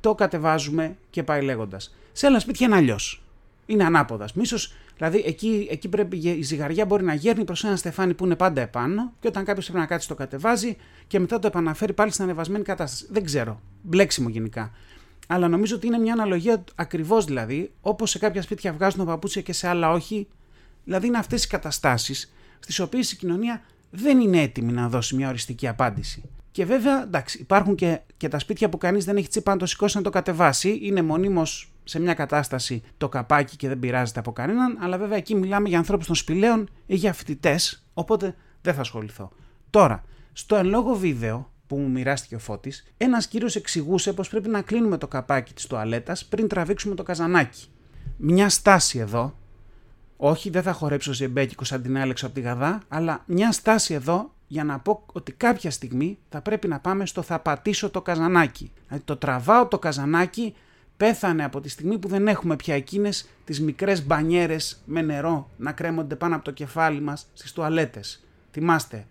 το 0.00 0.14
κατεβάζουμε 0.14 0.96
και 1.11 1.22
πάει 1.22 1.42
λέγοντας. 1.42 1.96
Σε 2.12 2.26
άλλα 2.26 2.40
σπίτια 2.40 2.66
είναι 2.66 2.76
αλλιώς. 2.76 3.22
Είναι 3.66 3.85
ανάποδας. 3.85 4.33
Μίσο 4.33 4.56
Δηλαδή 5.00 5.22
εκεί, 5.26 5.68
εκεί 5.70 5.88
πρέπει 5.88 6.16
η 6.16 6.42
ζυγαριά 6.42 6.86
μπορεί 6.86 7.04
να 7.04 7.14
γέρνει 7.14 7.44
προς 7.44 7.64
ένα 7.64 7.76
στεφάνι 7.76 8.14
που 8.14 8.24
είναι 8.24 8.36
πάντα 8.36 8.60
επάνω 8.60 9.12
και 9.20 9.28
όταν 9.28 9.44
κάποιος 9.44 9.64
πρέπει 9.64 9.80
να 9.80 9.86
κάτσει 9.86 10.08
το 10.08 10.14
κατεβάζει 10.14 10.76
και 11.06 11.18
μετά 11.18 11.38
το 11.38 11.46
επαναφέρει 11.46 11.92
πάλι 11.92 12.10
στην 12.10 12.24
ανεβασμένη 12.24 12.64
κατάσταση. 12.64 13.06
Δεν 13.10 13.24
ξέρω. 13.24 13.60
Μπλέξιμο 13.82 14.28
γενικά. 14.28 14.70
Αλλά 15.26 15.48
νομίζω 15.48 15.76
ότι 15.76 15.86
είναι 15.86 15.98
μια 15.98 16.12
αναλογία 16.12 16.64
ακριβώς 16.74 17.24
δηλαδή, 17.24 17.72
όπως 17.80 18.10
σε 18.10 18.18
κάποια 18.18 18.42
σπίτια 18.42 18.72
βγάζουν 18.72 19.06
παπούτσια 19.06 19.42
και 19.42 19.52
σε 19.52 19.68
άλλα 19.68 19.90
όχι. 19.90 20.28
Δηλαδή 20.84 21.06
είναι 21.06 21.18
αυτές 21.18 21.44
οι 21.44 21.48
καταστάσεις 21.48 22.32
στις 22.58 22.78
οποίες 22.78 23.12
η 23.12 23.16
κοινωνία 23.16 23.62
δεν 23.90 24.20
είναι 24.20 24.42
έτοιμη 24.42 24.72
να 24.72 24.88
δώσει 24.88 25.16
μια 25.16 25.28
οριστική 25.28 25.68
απάντηση. 25.68 26.22
Και 26.50 26.64
βέβαια, 26.64 27.02
εντάξει, 27.02 27.38
υπάρχουν 27.38 27.74
και, 27.74 28.00
και 28.16 28.28
τα 28.28 28.38
σπίτια 28.38 28.68
που 28.68 28.78
κανείς 28.78 29.04
δεν 29.04 29.16
έχει 29.16 29.28
τσίπα 29.28 29.52
να 29.52 29.58
το 29.58 29.66
σηκώσει 29.66 29.96
να 29.96 30.02
το 30.02 30.10
κατεβάσει, 30.10 30.78
είναι 30.82 31.02
μονίμως 31.02 31.72
σε 31.84 32.00
μια 32.00 32.14
κατάσταση 32.14 32.82
το 32.96 33.08
καπάκι 33.08 33.56
και 33.56 33.68
δεν 33.68 33.78
πειράζεται 33.78 34.18
από 34.18 34.32
κανέναν, 34.32 34.78
αλλά 34.80 34.98
βέβαια 34.98 35.16
εκεί 35.16 35.34
μιλάμε 35.34 35.68
για 35.68 35.78
ανθρώπους 35.78 36.06
των 36.06 36.14
σπηλαίων 36.14 36.68
ή 36.86 36.94
για 36.94 37.12
φοιτητές, 37.12 37.86
οπότε 37.94 38.34
δεν 38.62 38.74
θα 38.74 38.80
ασχοληθώ. 38.80 39.30
Τώρα, 39.70 40.04
στο 40.32 40.56
εν 40.56 40.66
λόγω 40.66 40.94
βίντεο 40.94 41.50
που 41.66 41.76
μου 41.76 41.90
μοιράστηκε 41.90 42.34
ο 42.34 42.38
Φώτης, 42.38 42.92
ένας 42.96 43.28
κύριος 43.28 43.56
εξηγούσε 43.56 44.12
πως 44.12 44.28
πρέπει 44.28 44.48
να 44.48 44.62
κλείνουμε 44.62 44.98
το 44.98 45.08
καπάκι 45.08 45.52
της 45.52 45.66
τουαλέτας 45.66 46.24
πριν 46.24 46.48
τραβήξουμε 46.48 46.94
το 46.94 47.02
καζανάκι. 47.02 47.66
Μια 48.16 48.48
στάση 48.48 48.98
εδώ, 48.98 49.38
όχι 50.16 50.50
δεν 50.50 50.62
θα 50.62 50.72
χορέψω 50.72 51.12
ζεμπέκικο 51.12 51.64
σαν 51.64 51.82
την 51.82 51.98
Άλεξο 51.98 52.26
από 52.26 52.34
τη 52.34 52.40
Γαδά, 52.40 52.82
αλλά 52.88 53.22
μια 53.26 53.52
στάση 53.52 53.94
εδώ 53.94 54.34
για 54.52 54.64
να 54.64 54.78
πω 54.78 55.02
ότι 55.12 55.32
κάποια 55.32 55.70
στιγμή 55.70 56.18
θα 56.28 56.40
πρέπει 56.40 56.68
να 56.68 56.80
πάμε 56.80 57.06
στο 57.06 57.22
θα 57.22 57.38
πατήσω 57.38 57.90
το 57.90 58.02
καζανάκι. 58.02 58.72
Δηλαδή 58.86 59.04
το 59.04 59.16
τραβάω 59.16 59.66
το 59.66 59.78
καζανάκι 59.78 60.54
πέθανε 60.96 61.44
από 61.44 61.60
τη 61.60 61.68
στιγμή 61.68 61.98
που 61.98 62.08
δεν 62.08 62.28
έχουμε 62.28 62.56
πια 62.56 62.74
εκείνες 62.74 63.28
τις 63.44 63.60
μικρές 63.60 64.06
μπανιέρες 64.06 64.82
με 64.84 65.02
νερό 65.02 65.50
να 65.56 65.72
κρέμονται 65.72 66.16
πάνω 66.16 66.34
από 66.34 66.44
το 66.44 66.50
κεφάλι 66.50 67.00
μας 67.00 67.26
στις 67.32 67.52
τουαλέτες. 67.52 68.24
Θυμάστε, 68.52 69.06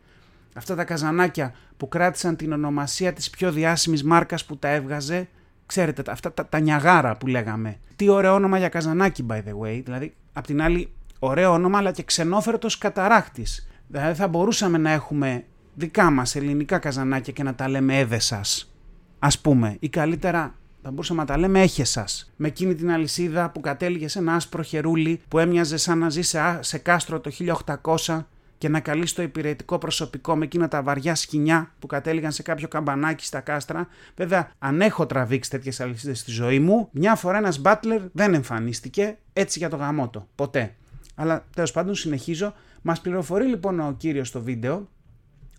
αυτά 0.54 0.76
τα 0.76 0.84
καζανάκια 0.84 1.54
που 1.78 1.88
κράτησαν 1.88 2.36
την 2.36 2.52
ονομασία 2.52 3.14
της 3.14 3.30
πιο 3.30 3.52
διάσημης 3.52 4.04
μάρκας 4.04 4.46
που 4.46 4.58
τα 4.58 4.68
έβγαζε, 4.68 5.28
ξέρετε, 5.66 6.12
αυτά 6.12 6.34
τα, 6.34 6.46
τα 6.46 6.60
νιαγάρα 6.60 7.18
που 7.18 7.28
λέγαμε. 7.28 7.80
Τι 7.96 8.10
ωραίο 8.10 8.34
όνομα 8.34 8.58
για 8.58 8.70
καζανάκι, 8.70 9.26
by 9.30 9.38
the 9.38 9.60
way, 9.62 9.82
δηλαδή, 9.84 10.14
απ' 10.34 10.46
την 10.46 10.62
άλλη, 10.62 10.92
ωραίο 11.20 11.52
όνομα, 11.52 11.78
αλλά 11.78 11.92
και 11.92 12.04
ξενόφερτος 12.04 12.78
καταράχτης. 12.78 13.69
Δηλαδή 13.92 14.16
θα 14.16 14.28
μπορούσαμε 14.28 14.78
να 14.78 14.92
έχουμε 14.92 15.44
δικά 15.76 16.10
μας 16.10 16.36
ελληνικά 16.36 16.78
καζανάκια 16.78 17.34
και 17.34 17.44
να 17.44 17.56
τα 17.56 17.70
λέμε 17.70 18.00
έδεσας, 18.00 18.74
ας 19.20 19.40
πούμε, 19.40 19.78
ή 19.80 19.90
καλύτερα 19.90 20.54
θα 20.82 20.90
μπορούσαμε 20.90 21.20
να 21.20 21.26
τα 21.26 21.38
λέμε 21.38 21.62
έχε 21.62 21.84
σας. 21.84 22.34
Με 22.36 22.48
εκείνη 22.48 22.76
την 22.76 22.92
αλυσίδα 22.92 23.50
που 23.50 23.60
κατέληγε 23.60 24.08
σε 24.08 24.20
ένα 24.20 24.34
άσπρο 24.34 24.64
χερούλι 24.64 25.22
που 25.28 25.40
έμοιαζε 25.40 25.78
σαν 25.78 25.98
να 25.98 26.10
ζει 26.10 26.22
σε, 26.22 26.40
σε 26.60 26.78
κάστρο 26.78 27.20
το 27.20 27.32
1800 28.06 28.26
και 28.58 28.70
να 28.70 28.80
καλείς 28.80 29.14
το 29.14 29.22
υπηρετικό 29.22 29.78
προσωπικό 29.78 30.36
με 30.36 30.46
εκείνα 30.46 30.68
τα 30.68 30.84
βαριά 30.84 31.16
σκηνιά 31.16 31.72
που 31.80 31.88
κατέληγαν 31.88 32.32
σε 32.32 32.42
κάποιο 32.42 32.68
καμπανάκι 32.68 33.26
στα 33.26 33.40
κάστρα. 33.40 33.88
Βέβαια, 34.16 34.52
αν 34.60 34.82
έχω 34.82 35.06
τραβήξει 35.06 35.50
τέτοιες 35.50 35.80
αλυσίδες 35.80 36.20
στη 36.20 36.32
ζωή 36.32 36.60
μου, 36.60 36.90
μια 36.92 37.16
φορά 37.16 37.38
ένας 37.38 37.60
μπάτλερ 37.60 38.02
δεν 38.12 38.34
εμφανίστηκε 38.34 39.18
έτσι 39.34 39.60
για 39.60 39.70
το 39.70 39.76
γαμότο. 39.76 40.28
Ποτέ. 40.36 40.76
Αλλά 41.16 41.46
τέλος 41.56 41.72
πάντων 41.72 41.96
συνεχίζω. 41.96 42.54
Μας 42.82 43.02
πληροφορεί 43.02 43.46
λοιπόν 43.46 43.80
ο 43.80 43.96
κύριος 43.98 44.28
στο 44.28 44.42
βίντεο 44.42 44.90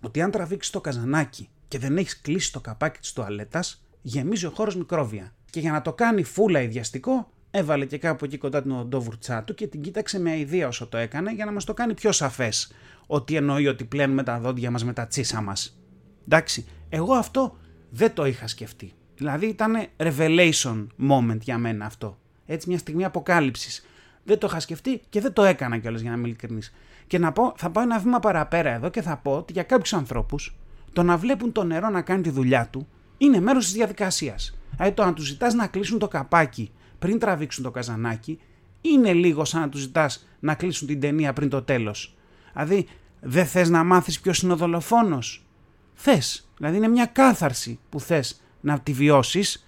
ότι 0.02 0.22
αν 0.22 0.30
τραβήξεις 0.30 0.72
το 0.72 0.80
καζανάκι 0.80 1.48
και 1.68 1.78
δεν 1.78 1.96
έχεις 1.96 2.20
κλείσει 2.20 2.52
το 2.52 2.60
καπάκι 2.60 2.98
της 3.00 3.12
τουαλέτας, 3.12 3.84
γεμίζει 4.02 4.46
ο 4.46 4.50
χώρος 4.50 4.76
μικρόβια. 4.76 5.32
Και 5.50 5.60
για 5.60 5.72
να 5.72 5.82
το 5.82 5.92
κάνει 5.92 6.22
φούλα 6.22 6.60
ιδιαστικό, 6.60 7.30
έβαλε 7.50 7.84
και 7.84 7.98
κάπου 7.98 8.24
εκεί 8.24 8.38
κοντά 8.38 8.62
την 8.62 8.70
οντόβουρτσά 8.70 9.42
του 9.42 9.54
και 9.54 9.66
την 9.66 9.80
κοίταξε 9.80 10.20
με 10.20 10.30
αηδία 10.30 10.68
όσο 10.68 10.86
το 10.86 10.96
έκανε 10.96 11.32
για 11.32 11.44
να 11.44 11.52
μας 11.52 11.64
το 11.64 11.74
κάνει 11.74 11.94
πιο 11.94 12.12
σαφές 12.12 12.72
ότι 13.06 13.36
εννοεί 13.36 13.66
ότι 13.66 13.84
πλένουμε 13.84 14.22
τα 14.22 14.38
δόντια 14.38 14.70
μας 14.70 14.84
με 14.84 14.92
τα 14.92 15.06
τσίσα 15.06 15.40
μας. 15.40 15.80
Εντάξει, 16.24 16.66
εγώ 16.88 17.14
αυτό 17.14 17.56
δεν 17.90 18.14
το 18.14 18.26
είχα 18.26 18.46
σκεφτεί. 18.46 18.92
Δηλαδή 19.16 19.46
ήταν 19.46 19.86
revelation 19.96 20.86
moment 21.10 21.40
για 21.40 21.58
μένα 21.58 21.84
αυτό. 21.84 22.18
Έτσι 22.46 22.68
μια 22.68 22.78
στιγμή 22.78 23.04
αποκάλυψης. 23.04 23.86
Δεν 24.24 24.38
το 24.38 24.46
είχα 24.46 24.60
σκεφτεί 24.60 25.00
και 25.08 25.20
δεν 25.20 25.32
το 25.32 25.44
έκανα 25.44 25.78
κιόλας 25.78 26.00
για 26.00 26.10
να 26.10 26.16
είμαι 26.16 26.26
ειλικρινής. 26.26 26.72
Και 27.10 27.18
να 27.18 27.32
πω, 27.32 27.52
θα 27.56 27.70
πάω 27.70 27.84
ένα 27.84 27.98
βήμα 27.98 28.20
παραπέρα 28.20 28.70
εδώ 28.70 28.88
και 28.88 29.02
θα 29.02 29.16
πω 29.16 29.36
ότι 29.36 29.52
για 29.52 29.62
κάποιους 29.62 29.92
ανθρώπους 29.92 30.56
το 30.92 31.02
να 31.02 31.16
βλέπουν 31.16 31.52
το 31.52 31.64
νερό 31.64 31.88
να 31.88 32.02
κάνει 32.02 32.22
τη 32.22 32.30
δουλειά 32.30 32.68
του 32.70 32.88
είναι 33.18 33.40
μέρος 33.40 33.64
της 33.64 33.72
διαδικασίας. 33.72 34.58
Δηλαδή 34.76 34.94
το 34.94 35.04
να 35.04 35.12
τους 35.12 35.26
ζητάς 35.26 35.54
να 35.54 35.66
κλείσουν 35.66 35.98
το 35.98 36.08
καπάκι 36.08 36.70
πριν 36.98 37.18
τραβήξουν 37.18 37.64
το 37.64 37.70
καζανάκι 37.70 38.40
είναι 38.80 39.12
λίγο 39.12 39.44
σαν 39.44 39.60
να 39.60 39.68
τους 39.68 39.80
ζητάς 39.80 40.26
να 40.40 40.54
κλείσουν 40.54 40.86
την 40.86 41.00
ταινία 41.00 41.32
πριν 41.32 41.48
το 41.48 41.62
τέλος. 41.62 42.16
Δηλαδή 42.52 42.86
δεν 43.20 43.46
θες 43.46 43.68
να 43.68 43.84
μάθεις 43.84 44.20
ποιος 44.20 44.42
είναι 44.42 44.52
ο 44.52 44.56
δολοφόνος. 44.56 45.46
Θες. 45.94 46.48
Δηλαδή 46.56 46.76
είναι 46.76 46.88
μια 46.88 47.06
κάθαρση 47.06 47.78
που 47.88 48.00
θες 48.00 48.40
να 48.60 48.80
τη 48.80 48.92
βιώσεις, 48.92 49.66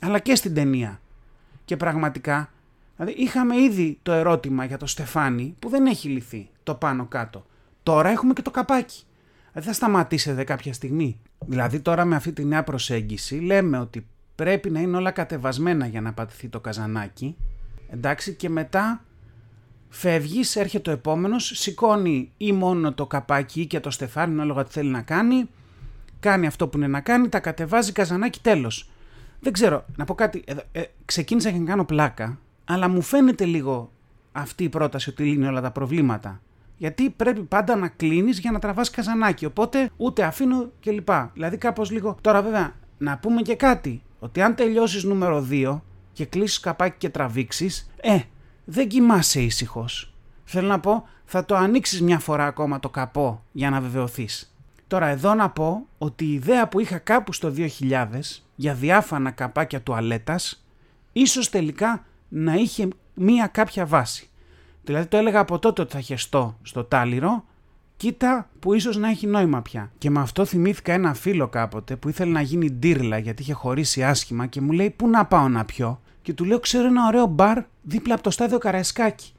αλλά 0.00 0.18
και 0.18 0.34
στην 0.34 0.54
ταινία. 0.54 1.00
Και 1.64 1.76
πραγματικά, 1.76 2.50
δηλαδή 2.96 3.22
είχαμε 3.22 3.60
ήδη 3.60 3.98
το 4.02 4.12
ερώτημα 4.12 4.64
για 4.64 4.76
το 4.76 4.86
Στεφάνι 4.86 5.54
που 5.58 5.68
δεν 5.68 5.86
έχει 5.86 6.08
λυθεί 6.08 6.48
το 6.64 6.74
πάνω 6.74 7.06
κάτω. 7.06 7.46
Τώρα 7.82 8.08
έχουμε 8.08 8.32
και 8.32 8.42
το 8.42 8.50
καπάκι. 8.50 9.02
Δεν 9.52 9.62
θα 9.62 9.72
σταματήσετε 9.72 10.44
κάποια 10.44 10.72
στιγμή. 10.72 11.20
Δηλαδή 11.46 11.80
τώρα 11.80 12.04
με 12.04 12.16
αυτή 12.16 12.32
τη 12.32 12.44
νέα 12.44 12.64
προσέγγιση 12.64 13.34
λέμε 13.34 13.78
ότι 13.78 14.06
πρέπει 14.34 14.70
να 14.70 14.80
είναι 14.80 14.96
όλα 14.96 15.10
κατεβασμένα 15.10 15.86
για 15.86 16.00
να 16.00 16.12
πατηθεί 16.12 16.48
το 16.48 16.60
καζανάκι. 16.60 17.36
Εντάξει 17.88 18.34
και 18.34 18.48
μετά 18.48 19.04
φεύγεις, 19.88 20.56
έρχεται 20.56 20.90
ο 20.90 20.92
επόμενος, 20.92 21.52
σηκώνει 21.54 22.32
ή 22.36 22.52
μόνο 22.52 22.92
το 22.92 23.06
καπάκι 23.06 23.60
ή 23.60 23.66
και 23.66 23.80
το 23.80 23.90
στεφάνι 23.90 24.32
ανάλογα 24.32 24.64
τι 24.64 24.70
θέλει 24.72 24.90
να 24.90 25.02
κάνει, 25.02 25.48
κάνει 26.20 26.46
αυτό 26.46 26.68
που 26.68 26.76
είναι 26.76 26.86
να 26.86 27.00
κάνει, 27.00 27.28
τα 27.28 27.40
κατεβάζει 27.40 27.92
καζανάκι 27.92 28.40
τέλος. 28.42 28.90
Δεν 29.40 29.52
ξέρω, 29.52 29.84
να 29.96 30.04
πω 30.04 30.14
κάτι, 30.14 30.44
ε, 30.46 30.54
ε, 30.72 30.84
ξεκίνησα 31.04 31.50
και 31.50 31.58
να 31.58 31.64
κάνω 31.64 31.84
πλάκα, 31.84 32.38
αλλά 32.64 32.88
μου 32.88 33.02
φαίνεται 33.02 33.44
λίγο 33.44 33.92
αυτή 34.32 34.64
η 34.64 34.68
πρόταση 34.68 35.10
ότι 35.10 35.22
λύνει 35.24 35.46
όλα 35.46 35.60
τα 35.60 35.70
προβλήματα. 35.70 36.40
Γιατί 36.76 37.10
πρέπει 37.10 37.40
πάντα 37.40 37.76
να 37.76 37.88
κλείνεις 37.88 38.38
για 38.38 38.50
να 38.50 38.58
τραβάς 38.58 38.90
καζανάκι. 38.90 39.44
Οπότε 39.44 39.90
ούτε 39.96 40.24
αφήνω 40.24 40.70
κλπ. 40.80 41.08
Δηλαδή 41.32 41.56
κάπως 41.56 41.90
λίγο. 41.90 42.16
Τώρα 42.20 42.42
βέβαια 42.42 42.72
να 42.98 43.18
πούμε 43.18 43.42
και 43.42 43.54
κάτι. 43.54 44.02
Ότι 44.18 44.42
αν 44.42 44.54
τελειώσεις 44.54 45.04
νούμερο 45.04 45.46
2 45.50 45.80
και 46.12 46.24
κλείσεις 46.24 46.60
καπάκι 46.60 46.96
και 46.98 47.08
τραβήξεις, 47.08 47.90
ε, 48.00 48.18
δεν 48.64 48.88
κοιμάσαι 48.88 49.40
ήσυχος. 49.40 50.14
Θέλω 50.44 50.68
να 50.68 50.80
πω, 50.80 51.08
θα 51.24 51.44
το 51.44 51.56
ανοίξεις 51.56 52.02
μια 52.02 52.18
φορά 52.18 52.46
ακόμα 52.46 52.80
το 52.80 52.90
καπό 52.90 53.44
για 53.52 53.70
να 53.70 53.80
βεβαιωθείς. 53.80 54.54
Τώρα 54.86 55.06
εδώ 55.06 55.34
να 55.34 55.50
πω 55.50 55.86
ότι 55.98 56.24
η 56.24 56.32
ιδέα 56.32 56.68
που 56.68 56.80
είχα 56.80 56.98
κάπου 56.98 57.32
στο 57.32 57.52
2000 57.56 58.42
για 58.54 58.74
διάφανα 58.74 59.30
καπάκια 59.30 59.80
τουαλέτας 59.82 60.64
ίσως 61.12 61.50
τελικά 61.50 62.04
να 62.28 62.54
είχε 62.54 62.88
μία 63.14 63.46
κάποια 63.46 63.86
βάση. 63.86 64.28
Δηλαδή 64.84 65.06
το 65.06 65.16
έλεγα 65.16 65.38
από 65.40 65.58
τότε 65.58 65.82
ότι 65.82 65.92
θα 65.92 66.00
χεστώ 66.00 66.58
στο 66.62 66.84
τάλιρο, 66.84 67.44
κοίτα 67.96 68.48
που 68.58 68.74
ίσως 68.74 68.96
να 68.96 69.08
έχει 69.08 69.26
νόημα 69.26 69.62
πια. 69.62 69.90
Και 69.98 70.10
με 70.10 70.20
αυτό 70.20 70.44
θυμήθηκα 70.44 70.92
ένα 70.92 71.14
φίλο 71.14 71.48
κάποτε 71.48 71.96
που 71.96 72.08
ήθελε 72.08 72.30
να 72.30 72.40
γίνει 72.40 72.70
ντύρλα 72.70 73.18
γιατί 73.18 73.42
είχε 73.42 73.52
χωρίσει 73.52 74.04
άσχημα 74.04 74.46
και 74.46 74.60
μου 74.60 74.72
λέει 74.72 74.90
πού 74.90 75.08
να 75.08 75.24
πάω 75.26 75.48
να 75.48 75.64
πιω; 75.64 76.00
Και 76.22 76.32
του 76.32 76.44
λέω 76.44 76.60
ξέρω 76.60 76.86
ένα 76.86 77.06
ωραίο 77.06 77.26
μπαρ 77.26 77.58
δίπλα 77.82 78.14
από 78.14 78.22
το 78.22 78.30
στάδιο 78.30 78.58
Καραϊσκάκη. 78.58 79.32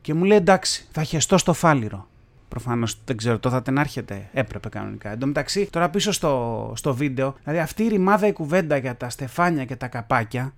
Και 0.00 0.14
μου 0.14 0.24
λέει 0.24 0.36
εντάξει 0.36 0.88
θα 0.92 1.02
χεστώ 1.02 1.38
στο 1.38 1.52
φάλιρο. 1.52 2.08
Προφανώς 2.48 2.98
δεν 3.04 3.16
ξέρω, 3.16 3.38
το 3.38 3.50
θα 3.50 3.62
την 3.62 3.78
άρχεται. 3.78 4.28
Έπρεπε 4.32 4.68
κανονικά. 4.68 5.10
Εν 5.10 5.18
τω 5.18 5.26
μεταξύ, 5.26 5.70
τώρα 5.70 5.90
πίσω 5.90 6.12
στο, 6.12 6.72
στο 6.76 6.94
βίντεο, 6.94 7.34
δηλαδή 7.42 7.62
αυτή 7.62 7.82
η 7.82 7.88
ρημάδα 7.88 8.26
η 8.26 8.32
κουβέντα 8.32 8.76
για 8.76 8.96
τα 8.96 9.10
στεφάνια 9.10 9.64
και 9.64 9.76
τα 9.76 9.88
καπάκια, 9.88 10.54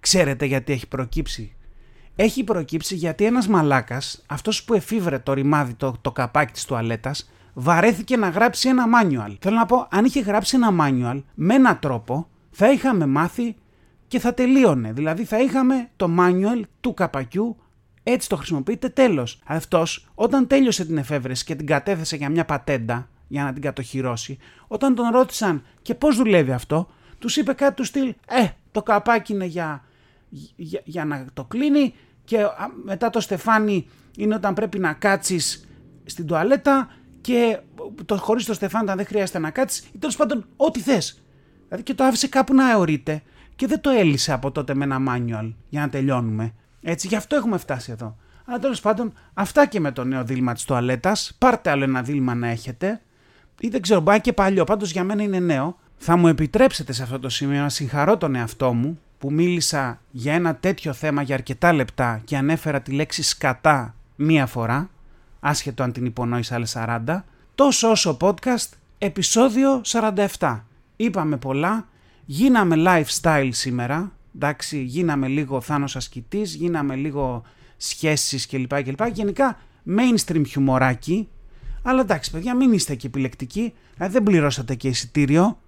ξέρετε 0.00 0.44
γιατί 0.44 0.72
έχει 0.72 0.86
προκύψει 0.88 1.54
έχει 2.16 2.44
προκύψει 2.44 2.94
γιατί 2.94 3.24
ένας 3.24 3.48
μαλάκας, 3.48 4.22
αυτός 4.26 4.64
που 4.64 4.74
εφήβρε 4.74 5.18
το 5.18 5.32
ρημάδι, 5.32 5.74
το, 5.74 5.94
το 6.00 6.12
καπάκι 6.12 6.52
της 6.52 6.64
τουαλέτας, 6.64 7.30
βαρέθηκε 7.54 8.16
να 8.16 8.28
γράψει 8.28 8.68
ένα 8.68 8.84
manual. 8.84 9.36
Θέλω 9.40 9.56
να 9.56 9.66
πω, 9.66 9.86
αν 9.90 10.04
είχε 10.04 10.20
γράψει 10.20 10.56
ένα 10.56 10.70
manual 10.80 11.22
με 11.34 11.54
έναν 11.54 11.78
τρόπο, 11.78 12.28
θα 12.50 12.70
είχαμε 12.70 13.06
μάθει 13.06 13.56
και 14.08 14.18
θα 14.18 14.34
τελείωνε. 14.34 14.92
Δηλαδή 14.92 15.24
θα 15.24 15.40
είχαμε 15.40 15.88
το 15.96 16.10
manual 16.18 16.62
του 16.80 16.94
καπακιού, 16.94 17.56
έτσι 18.02 18.28
το 18.28 18.36
χρησιμοποιείτε 18.36 18.88
τέλος. 18.88 19.40
Αυτός 19.46 20.08
όταν 20.14 20.46
τέλειωσε 20.46 20.84
την 20.84 20.98
εφεύρεση 20.98 21.44
και 21.44 21.54
την 21.54 21.66
κατέθεσε 21.66 22.16
για 22.16 22.30
μια 22.30 22.44
πατέντα, 22.44 23.08
για 23.28 23.44
να 23.44 23.52
την 23.52 23.62
κατοχυρώσει, 23.62 24.38
όταν 24.66 24.94
τον 24.94 25.10
ρώτησαν 25.10 25.62
και 25.82 25.94
πώς 25.94 26.16
δουλεύει 26.16 26.52
αυτό, 26.52 26.88
τους 27.18 27.36
είπε 27.36 27.52
κάτι 27.52 27.74
τους 27.74 27.86
στυλ, 27.86 28.14
ε, 28.28 28.46
το 28.72 28.82
καπάκι 28.82 29.32
είναι 29.32 29.44
για, 29.44 29.84
για, 30.56 30.80
για 30.84 31.04
να 31.04 31.26
το 31.32 31.44
κλείνει, 31.44 31.94
και 32.24 32.46
μετά 32.84 33.10
το 33.10 33.20
στεφάνι 33.20 33.88
είναι 34.16 34.34
όταν 34.34 34.54
πρέπει 34.54 34.78
να 34.78 34.92
κάτσεις 34.92 35.68
στην 36.04 36.26
τουαλέτα 36.26 36.88
και 37.20 37.58
το, 38.04 38.16
χωρίς 38.16 38.44
το 38.44 38.54
στεφάνι 38.54 38.84
όταν 38.84 38.96
δεν 38.96 39.06
χρειάζεται 39.06 39.38
να 39.38 39.50
κάτσεις 39.50 39.88
ή 39.92 39.98
τέλος 39.98 40.16
πάντων 40.16 40.46
ό,τι 40.56 40.80
θες. 40.80 41.22
Δηλαδή 41.64 41.82
και 41.84 41.94
το 41.94 42.04
άφησε 42.04 42.28
κάπου 42.28 42.54
να 42.54 42.70
αιωρείται 42.70 43.22
και 43.56 43.66
δεν 43.66 43.80
το 43.80 43.90
έλυσε 43.90 44.32
από 44.32 44.50
τότε 44.50 44.74
με 44.74 44.84
ένα 44.84 44.98
manual 45.08 45.52
για 45.68 45.80
να 45.80 45.88
τελειώνουμε. 45.88 46.54
Έτσι, 46.82 47.06
γι' 47.06 47.16
αυτό 47.16 47.36
έχουμε 47.36 47.58
φτάσει 47.58 47.92
εδώ. 47.92 48.16
Αλλά 48.44 48.58
τέλος 48.58 48.80
πάντων, 48.80 49.12
αυτά 49.34 49.66
και 49.66 49.80
με 49.80 49.92
το 49.92 50.04
νέο 50.04 50.24
δίλημα 50.24 50.54
της 50.54 50.64
τουαλέτας. 50.64 51.36
Πάρτε 51.38 51.70
άλλο 51.70 51.84
ένα 51.84 52.02
δίλημα 52.02 52.34
να 52.34 52.48
έχετε. 52.48 53.00
Ή 53.60 53.68
δεν 53.68 53.82
ξέρω, 53.82 54.02
πάει 54.02 54.20
και 54.20 54.32
παλιό. 54.32 54.64
Πάντως 54.64 54.92
για 54.92 55.04
μένα 55.04 55.22
είναι 55.22 55.38
νέο. 55.38 55.78
Θα 55.96 56.16
μου 56.16 56.28
επιτρέψετε 56.28 56.92
σε 56.92 57.02
αυτό 57.02 57.18
το 57.18 57.28
σημείο 57.28 57.60
να 57.60 57.68
συγχαρώ 57.68 58.16
τον 58.16 58.34
εαυτό 58.34 58.72
μου 58.72 58.98
που 59.20 59.32
μίλησα 59.32 60.00
για 60.10 60.34
ένα 60.34 60.56
τέτοιο 60.56 60.92
θέμα 60.92 61.22
για 61.22 61.34
αρκετά 61.34 61.72
λεπτά 61.72 62.20
και 62.24 62.36
ανέφερα 62.36 62.80
τη 62.80 62.92
λέξη 62.92 63.22
σκατά 63.22 63.94
μία 64.16 64.46
φορά, 64.46 64.90
άσχετο 65.40 65.82
αν 65.82 65.92
την 65.92 66.04
υπονόησα 66.04 66.54
άλλες 66.54 66.76
40, 66.78 67.22
τόσο 67.54 67.90
όσο 67.90 68.16
podcast, 68.20 68.68
επεισόδιο 68.98 69.80
47. 70.38 70.60
Είπαμε 70.96 71.36
πολλά, 71.36 71.88
γίναμε 72.24 72.76
lifestyle 72.78 73.48
σήμερα, 73.50 74.12
εντάξει, 74.34 74.82
γίναμε 74.82 75.28
λίγο 75.28 75.60
Θάνος 75.60 75.96
Ασκητής, 75.96 76.54
γίναμε 76.54 76.94
λίγο 76.94 77.42
σχέσεις 77.76 78.46
κλπ. 78.46 78.82
κλπ. 78.82 79.06
Γενικά 79.12 79.58
mainstream 79.86 80.42
χιουμοράκι, 80.46 81.28
αλλά 81.82 82.00
εντάξει 82.00 82.30
παιδιά 82.30 82.54
μην 82.54 82.72
είστε 82.72 82.94
και 82.94 83.06
επιλεκτικοί, 83.06 83.72
δηλαδή 83.94 84.12
δεν 84.12 84.22
πληρώσατε 84.22 84.74
και 84.74 84.88
εισιτήριο, 84.88 85.58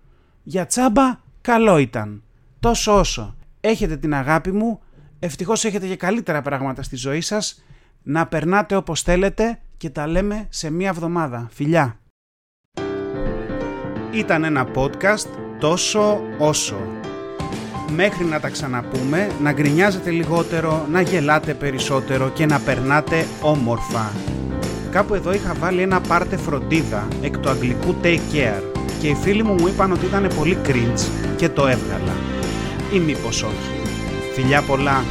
για 0.42 0.66
τσάμπα 0.66 1.18
καλό 1.40 1.78
ήταν. 1.78 2.22
Τόσο 2.60 2.98
όσο 2.98 3.36
έχετε 3.64 3.96
την 3.96 4.14
αγάπη 4.14 4.52
μου, 4.52 4.80
ευτυχώς 5.18 5.64
έχετε 5.64 5.86
και 5.86 5.96
καλύτερα 5.96 6.42
πράγματα 6.42 6.82
στη 6.82 6.96
ζωή 6.96 7.20
σας, 7.20 7.62
να 8.02 8.26
περνάτε 8.26 8.76
όπως 8.76 9.02
θέλετε 9.02 9.60
και 9.76 9.90
τα 9.90 10.06
λέμε 10.06 10.46
σε 10.48 10.70
μία 10.70 10.88
εβδομάδα. 10.88 11.48
Φιλιά! 11.52 11.96
Ήταν 14.12 14.44
ένα 14.44 14.68
podcast 14.74 15.26
τόσο 15.60 16.20
όσο. 16.38 16.76
Μέχρι 17.94 18.24
να 18.24 18.40
τα 18.40 18.48
ξαναπούμε, 18.48 19.30
να 19.42 19.52
γκρινιάζετε 19.52 20.10
λιγότερο, 20.10 20.86
να 20.90 21.00
γελάτε 21.00 21.54
περισσότερο 21.54 22.30
και 22.30 22.46
να 22.46 22.60
περνάτε 22.60 23.26
όμορφα. 23.42 24.12
Κάπου 24.90 25.14
εδώ 25.14 25.32
είχα 25.32 25.54
βάλει 25.54 25.82
ένα 25.82 26.00
πάρτε 26.00 26.36
φροντίδα 26.36 27.08
εκ 27.22 27.38
του 27.38 27.48
αγγλικού 27.48 27.94
take 28.02 28.34
care 28.34 28.62
και 29.00 29.08
οι 29.08 29.14
φίλοι 29.14 29.42
μου 29.42 29.54
μου 29.54 29.68
είπαν 29.68 29.92
ότι 29.92 30.06
ήταν 30.06 30.30
πολύ 30.36 30.58
cringe 30.66 31.34
και 31.36 31.48
το 31.48 31.66
έβγαλα 31.66 32.21
ή 32.92 32.98
μήπως 32.98 33.42
όχι. 33.42 33.70
Φιλιά 34.34 34.62
πολλά 34.62 35.04